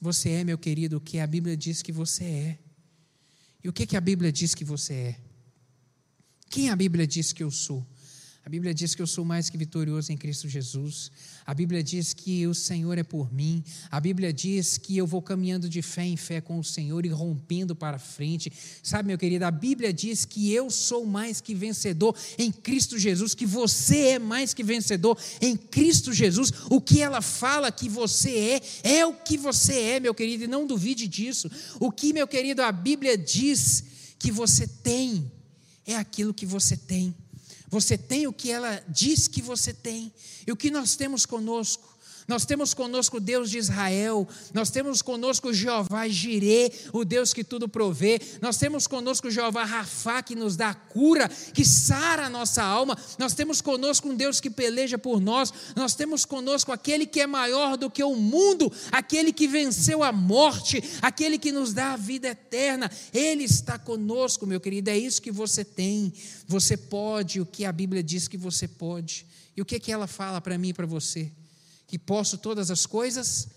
Você 0.00 0.30
é, 0.30 0.44
meu 0.44 0.56
querido, 0.56 0.96
o 0.96 1.00
que 1.00 1.18
a 1.18 1.26
Bíblia 1.26 1.56
diz 1.56 1.82
que 1.82 1.92
você 1.92 2.24
é. 2.24 2.58
E 3.62 3.68
o 3.68 3.72
que, 3.72 3.86
que 3.86 3.96
a 3.96 4.00
Bíblia 4.00 4.32
diz 4.32 4.54
que 4.54 4.64
você 4.64 4.94
é? 4.94 5.20
Quem 6.48 6.70
a 6.70 6.76
Bíblia 6.76 7.06
diz 7.06 7.32
que 7.32 7.42
eu 7.42 7.50
sou? 7.50 7.86
A 8.42 8.48
Bíblia 8.48 8.72
diz 8.72 8.94
que 8.94 9.02
eu 9.02 9.06
sou 9.06 9.22
mais 9.22 9.50
que 9.50 9.58
vitorioso 9.58 10.10
em 10.10 10.16
Cristo 10.16 10.48
Jesus. 10.48 11.12
A 11.44 11.52
Bíblia 11.52 11.82
diz 11.82 12.14
que 12.14 12.46
o 12.46 12.54
Senhor 12.54 12.96
é 12.96 13.02
por 13.02 13.30
mim. 13.32 13.62
A 13.90 14.00
Bíblia 14.00 14.32
diz 14.32 14.78
que 14.78 14.96
eu 14.96 15.06
vou 15.06 15.20
caminhando 15.20 15.68
de 15.68 15.82
fé 15.82 16.04
em 16.04 16.16
fé 16.16 16.40
com 16.40 16.58
o 16.58 16.64
Senhor 16.64 17.04
e 17.04 17.10
rompendo 17.10 17.76
para 17.76 17.98
frente. 17.98 18.50
Sabe, 18.82 19.08
meu 19.08 19.18
querido, 19.18 19.44
a 19.44 19.50
Bíblia 19.50 19.92
diz 19.92 20.24
que 20.24 20.50
eu 20.52 20.70
sou 20.70 21.04
mais 21.04 21.40
que 21.40 21.54
vencedor 21.54 22.16
em 22.38 22.50
Cristo 22.50 22.98
Jesus, 22.98 23.34
que 23.34 23.44
você 23.44 24.12
é 24.12 24.18
mais 24.18 24.54
que 24.54 24.64
vencedor 24.64 25.18
em 25.40 25.54
Cristo 25.54 26.10
Jesus. 26.10 26.50
O 26.70 26.80
que 26.80 27.02
ela 27.02 27.20
fala 27.20 27.70
que 27.70 27.90
você 27.90 28.60
é, 28.82 28.98
é 29.00 29.06
o 29.06 29.12
que 29.12 29.36
você 29.36 29.74
é, 29.74 30.00
meu 30.00 30.14
querido, 30.14 30.44
e 30.44 30.48
não 30.48 30.66
duvide 30.66 31.06
disso. 31.06 31.50
O 31.78 31.92
que, 31.92 32.14
meu 32.14 32.26
querido, 32.26 32.62
a 32.62 32.72
Bíblia 32.72 33.18
diz 33.18 33.84
que 34.18 34.32
você 34.32 34.66
tem, 34.66 35.30
é 35.86 35.94
aquilo 35.94 36.32
que 36.32 36.46
você 36.46 36.74
tem. 36.74 37.14
Você 37.70 37.96
tem 37.96 38.26
o 38.26 38.32
que 38.32 38.50
ela 38.50 38.84
diz 38.88 39.28
que 39.28 39.40
você 39.40 39.72
tem. 39.72 40.12
E 40.46 40.50
o 40.50 40.56
que 40.56 40.70
nós 40.70 40.96
temos 40.96 41.24
conosco 41.24 41.89
nós 42.30 42.44
temos 42.44 42.72
conosco 42.72 43.16
o 43.16 43.20
Deus 43.20 43.50
de 43.50 43.58
Israel, 43.58 44.26
nós 44.54 44.70
temos 44.70 45.02
conosco 45.02 45.52
Jeová 45.52 46.06
Jirê, 46.06 46.70
o 46.92 47.04
Deus 47.04 47.34
que 47.34 47.42
tudo 47.42 47.68
provê, 47.68 48.20
nós 48.40 48.56
temos 48.56 48.86
conosco 48.86 49.28
Jeová 49.28 49.64
Rafá, 49.64 50.22
que 50.22 50.36
nos 50.36 50.54
dá 50.54 50.72
cura, 50.72 51.28
que 51.28 51.64
sara 51.64 52.26
a 52.26 52.30
nossa 52.30 52.62
alma, 52.62 52.96
nós 53.18 53.34
temos 53.34 53.60
conosco 53.60 54.08
um 54.08 54.14
Deus 54.14 54.40
que 54.40 54.48
peleja 54.48 54.96
por 54.96 55.20
nós, 55.20 55.52
nós 55.74 55.96
temos 55.96 56.24
conosco 56.24 56.70
aquele 56.70 57.04
que 57.04 57.20
é 57.20 57.26
maior 57.26 57.76
do 57.76 57.90
que 57.90 58.04
o 58.04 58.14
mundo, 58.14 58.72
aquele 58.92 59.32
que 59.32 59.48
venceu 59.48 60.04
a 60.04 60.12
morte, 60.12 60.80
aquele 61.02 61.36
que 61.36 61.50
nos 61.50 61.74
dá 61.74 61.94
a 61.94 61.96
vida 61.96 62.28
eterna, 62.28 62.88
Ele 63.12 63.42
está 63.42 63.76
conosco, 63.76 64.46
meu 64.46 64.60
querido, 64.60 64.88
é 64.88 64.96
isso 64.96 65.20
que 65.20 65.32
você 65.32 65.64
tem, 65.64 66.12
você 66.46 66.76
pode 66.76 67.40
o 67.40 67.46
que 67.46 67.64
a 67.64 67.72
Bíblia 67.72 68.04
diz 68.04 68.28
que 68.28 68.36
você 68.36 68.68
pode, 68.68 69.26
e 69.56 69.60
o 69.60 69.64
que, 69.64 69.80
que 69.80 69.90
ela 69.90 70.06
fala 70.06 70.40
para 70.40 70.56
mim 70.56 70.68
e 70.68 70.72
para 70.72 70.86
você? 70.86 71.32
Que 71.90 71.98
posso 71.98 72.38
todas 72.38 72.70
as 72.70 72.86
coisas 72.86 73.48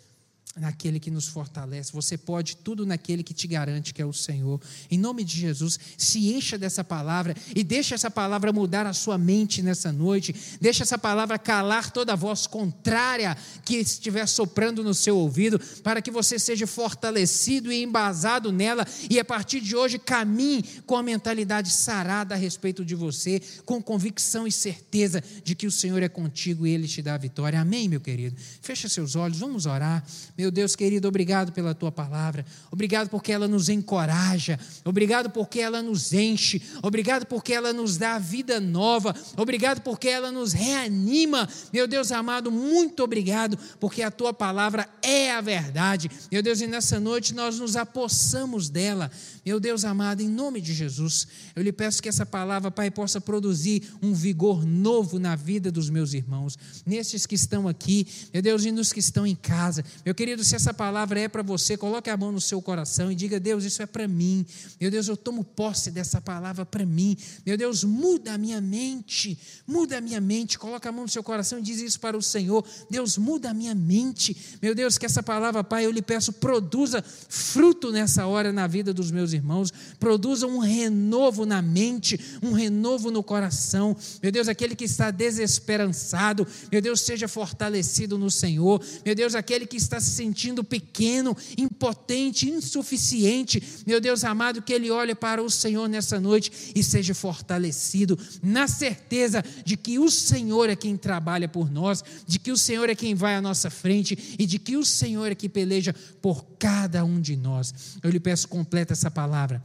naquele 0.56 1.00
que 1.00 1.10
nos 1.10 1.28
fortalece. 1.28 1.92
Você 1.94 2.18
pode 2.18 2.58
tudo 2.58 2.86
naquele 2.86 3.24
que 3.24 3.34
te 3.34 3.48
garante 3.48 3.94
que 3.94 4.02
é 4.02 4.06
o 4.06 4.14
Senhor. 4.14 4.62
Em 4.90 4.98
nome 4.98 5.24
de 5.24 5.40
Jesus, 5.40 5.80
se 5.98 6.32
encha 6.32 6.58
dessa 6.58 6.84
palavra 6.84 7.36
e 7.56 7.64
deixa 7.64 7.96
essa 7.96 8.12
palavra 8.12 8.54
mudar 8.54 8.86
a 8.86 8.94
sua 8.94 9.18
mente 9.18 9.62
nessa 9.64 9.92
noite. 9.92 10.36
Deixa 10.62 10.84
essa 10.84 10.98
palavra 10.98 11.40
calar 11.40 11.92
toda 11.92 12.14
a 12.14 12.16
voz 12.16 12.46
contrária 12.46 13.36
que 13.66 13.78
estiver 13.78 14.28
soprando 14.28 14.84
no 14.84 14.94
seu 14.94 15.18
ouvido, 15.18 15.60
para 15.82 16.02
que 16.02 16.12
você 16.12 16.38
seja 16.38 16.68
fortalecido 16.68 17.72
e 17.72 17.82
embasado 17.82 18.52
nela 18.52 18.86
e 19.10 19.20
a 19.20 19.26
partir 19.26 19.60
de 19.60 19.76
hoje 19.76 19.98
caminhe 19.98 20.64
com 20.86 20.96
a 20.96 21.04
mentalidade 21.04 21.72
sarada 21.72 22.36
a 22.36 22.38
respeito 22.38 22.86
de 22.86 22.94
você, 22.94 23.42
com 23.66 23.82
convicção 23.82 24.46
e 24.46 24.52
certeza 24.52 25.24
de 25.44 25.56
que 25.56 25.66
o 25.66 25.72
Senhor 25.72 26.02
é 26.04 26.10
contigo 26.10 26.68
e 26.68 26.72
ele 26.72 26.88
te 26.88 27.02
dá 27.02 27.16
a 27.16 27.18
vitória. 27.18 27.60
Amém, 27.60 27.90
meu 27.90 28.00
querido. 28.00 28.36
Fecha 28.62 28.88
seus 28.88 29.16
olhos, 29.16 29.40
vamos 29.40 29.66
orar. 29.66 30.06
Meu 30.38 30.43
Deus 30.52 30.76
querido, 30.76 31.08
obrigado 31.08 31.52
pela 31.52 31.74
tua 31.74 31.92
palavra. 31.92 32.46
Obrigado 32.72 33.10
porque 33.10 33.32
ela 33.32 33.48
nos 33.48 33.70
encoraja. 33.70 34.60
Obrigado 34.84 35.30
porque 35.30 35.60
ela 35.60 35.82
nos 35.82 36.14
enche. 36.14 36.62
Obrigado 36.82 37.26
porque 37.26 37.54
ela 37.54 37.74
nos 37.74 37.98
dá 37.98 38.18
vida 38.18 38.60
nova. 38.60 39.16
Obrigado 39.38 39.82
porque 39.82 40.08
ela 40.08 40.32
nos 40.32 40.54
reanima. 40.54 41.48
Meu 41.72 41.88
Deus 41.88 42.12
amado, 42.12 42.52
muito 42.52 43.04
obrigado 43.04 43.58
porque 43.80 44.02
a 44.02 44.12
tua 44.12 44.34
palavra 44.34 44.88
é 45.02 45.32
a 45.32 45.42
verdade. 45.42 46.10
Meu 46.32 46.42
Deus, 46.42 46.62
e 46.62 46.68
nessa 46.68 47.00
noite 47.00 47.34
nós 47.34 47.60
nos 47.60 47.76
apossamos 47.76 48.70
dela. 48.70 49.12
Meu 49.46 49.60
Deus 49.60 49.84
amado, 49.84 50.22
em 50.22 50.30
nome 50.30 50.62
de 50.62 50.74
Jesus, 50.74 51.28
eu 51.56 51.62
lhe 51.62 51.72
peço 51.72 52.02
que 52.02 52.08
essa 52.08 52.26
palavra, 52.26 52.72
Pai, 52.72 52.90
possa 52.90 53.20
produzir 53.20 53.84
um 54.02 54.14
vigor 54.14 54.66
novo 54.66 55.20
na 55.20 55.36
vida 55.36 55.72
dos 55.72 55.90
meus 55.90 56.14
irmãos, 56.14 56.58
nesses 56.86 57.26
que 57.26 57.36
estão 57.36 57.68
aqui, 57.68 58.08
meu 58.34 58.42
Deus, 58.42 58.64
e 58.64 58.72
nos 58.72 58.94
que 58.94 59.00
estão 59.00 59.28
em 59.28 59.36
casa. 59.36 59.84
Meu 60.06 60.16
querido, 60.16 60.33
querido, 60.34 60.44
se 60.44 60.56
essa 60.56 60.74
palavra 60.74 61.20
é 61.20 61.28
para 61.28 61.44
você, 61.44 61.78
coloque 61.78 62.10
a 62.10 62.18
mão 62.18 62.32
no 62.32 62.42
seu 62.42 62.62
coração 62.62 63.12
e 63.12 63.16
diga: 63.16 63.40
Deus, 63.40 63.64
isso 63.64 63.82
é 63.82 63.86
para 63.86 64.08
mim. 64.08 64.46
Meu 64.80 64.90
Deus, 64.90 65.08
eu 65.08 65.16
tomo 65.16 65.44
posse 65.44 65.92
dessa 65.92 66.20
palavra 66.20 66.66
para 66.66 66.86
mim. 66.86 67.16
Meu 67.46 67.58
Deus, 67.58 67.84
muda 67.84 68.34
a 68.34 68.38
minha 68.38 68.60
mente, 68.60 69.38
muda 69.68 69.98
a 69.98 70.02
minha 70.02 70.20
mente. 70.20 70.58
Coloque 70.58 70.88
a 70.88 70.92
mão 70.92 71.04
no 71.04 71.10
seu 71.10 71.24
coração 71.24 71.60
e 71.60 71.62
diz 71.62 71.80
isso 71.80 72.00
para 72.00 72.18
o 72.18 72.22
Senhor. 72.22 72.66
Deus, 72.90 73.18
muda 73.18 73.52
a 73.52 73.54
minha 73.54 73.76
mente. 73.76 74.36
Meu 74.62 74.74
Deus, 74.74 74.98
que 74.98 75.06
essa 75.06 75.22
palavra, 75.22 75.64
Pai, 75.64 75.86
eu 75.86 75.92
lhe 75.92 76.02
peço, 76.02 76.34
produza 76.34 77.04
fruto 77.30 77.92
nessa 77.92 78.26
hora 78.26 78.52
na 78.52 78.66
vida 78.66 78.94
dos 78.94 79.12
meus 79.12 79.34
irmãos, 79.34 79.72
produza 80.00 80.48
um 80.48 80.58
renovo 80.58 81.46
na 81.46 81.62
mente, 81.62 82.20
um 82.42 82.54
renovo 82.54 83.12
no 83.12 83.22
coração. 83.22 83.96
Meu 84.22 84.32
Deus, 84.32 84.48
aquele 84.48 84.76
que 84.76 84.86
está 84.86 85.12
desesperançado, 85.12 86.48
meu 86.72 86.82
Deus, 86.82 87.02
seja 87.02 87.28
fortalecido 87.28 88.18
no 88.18 88.32
Senhor. 88.32 88.84
Meu 89.06 89.14
Deus, 89.14 89.36
aquele 89.36 89.68
que 89.68 89.78
está 89.78 90.00
se 90.00 90.23
sentindo 90.24 90.64
pequeno, 90.64 91.36
impotente, 91.58 92.50
insuficiente, 92.50 93.62
meu 93.86 94.00
Deus 94.00 94.24
amado, 94.24 94.62
que 94.62 94.72
ele 94.72 94.90
olhe 94.90 95.14
para 95.14 95.44
o 95.44 95.50
Senhor 95.50 95.90
nessa 95.90 96.18
noite 96.18 96.72
e 96.74 96.82
seja 96.82 97.14
fortalecido, 97.14 98.18
na 98.42 98.68
certeza 98.70 99.44
de 99.66 99.76
que 99.76 100.00
o 100.00 100.10
Senhor 100.10 100.70
é 100.70 100.78
quem 100.78 100.96
trabalha 100.96 101.50
por 101.50 101.70
nós, 101.70 102.02
de 102.26 102.40
que 102.40 102.52
o 102.52 102.58
Senhor 102.58 102.90
é 102.90 102.96
quem 102.96 103.14
vai 103.14 103.36
à 103.36 103.42
nossa 103.42 103.70
frente 103.70 104.18
e 104.40 104.46
de 104.46 104.58
que 104.58 104.78
o 104.78 104.86
Senhor 104.86 105.30
é 105.30 105.36
que 105.36 105.50
peleja 105.50 105.94
por 106.22 106.46
cada 106.58 107.04
um 107.04 107.20
de 107.20 107.36
nós. 107.36 107.74
Eu 108.02 108.10
lhe 108.10 108.20
peço, 108.20 108.48
completa 108.48 108.94
essa 108.94 109.12
palavra. 109.12 109.62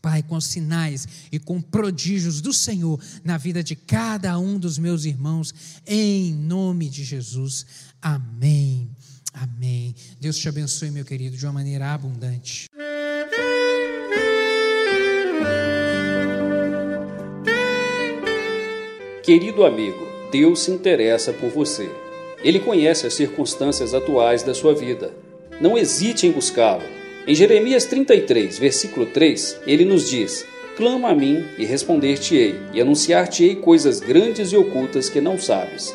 Pai, 0.00 0.22
com 0.22 0.40
sinais 0.40 1.06
e 1.30 1.38
com 1.38 1.60
prodígios 1.60 2.40
do 2.40 2.52
Senhor 2.52 3.00
na 3.24 3.36
vida 3.36 3.62
de 3.62 3.74
cada 3.76 4.36
um 4.38 4.58
dos 4.58 4.78
meus 4.78 5.04
irmãos, 5.04 5.54
em 5.86 6.34
nome 6.34 6.88
de 6.88 7.04
Jesus. 7.04 7.66
Amém. 8.00 8.90
Amém. 9.32 9.94
Deus 10.20 10.36
te 10.36 10.48
abençoe, 10.48 10.90
meu 10.90 11.04
querido, 11.04 11.36
de 11.36 11.46
uma 11.46 11.52
maneira 11.52 11.92
abundante. 11.92 12.66
Querido 19.22 19.64
amigo, 19.64 20.04
Deus 20.32 20.60
se 20.62 20.70
interessa 20.70 21.32
por 21.32 21.48
você. 21.50 21.88
Ele 22.42 22.58
conhece 22.58 23.06
as 23.06 23.14
circunstâncias 23.14 23.94
atuais 23.94 24.42
da 24.42 24.52
sua 24.52 24.74
vida. 24.74 25.14
Não 25.60 25.78
hesite 25.78 26.26
em 26.26 26.32
buscá-lo. 26.32 26.82
Em 27.26 27.34
Jeremias 27.34 27.84
33, 27.84 28.58
versículo 28.58 29.06
3, 29.06 29.60
ele 29.64 29.84
nos 29.84 30.10
diz: 30.10 30.44
Clama 30.76 31.10
a 31.10 31.14
mim 31.14 31.44
e 31.56 31.64
responder-te-ei, 31.64 32.56
e 32.72 32.80
anunciar-te-ei 32.80 33.54
coisas 33.56 34.00
grandes 34.00 34.50
e 34.50 34.56
ocultas 34.56 35.08
que 35.08 35.20
não 35.20 35.38
sabes. 35.38 35.94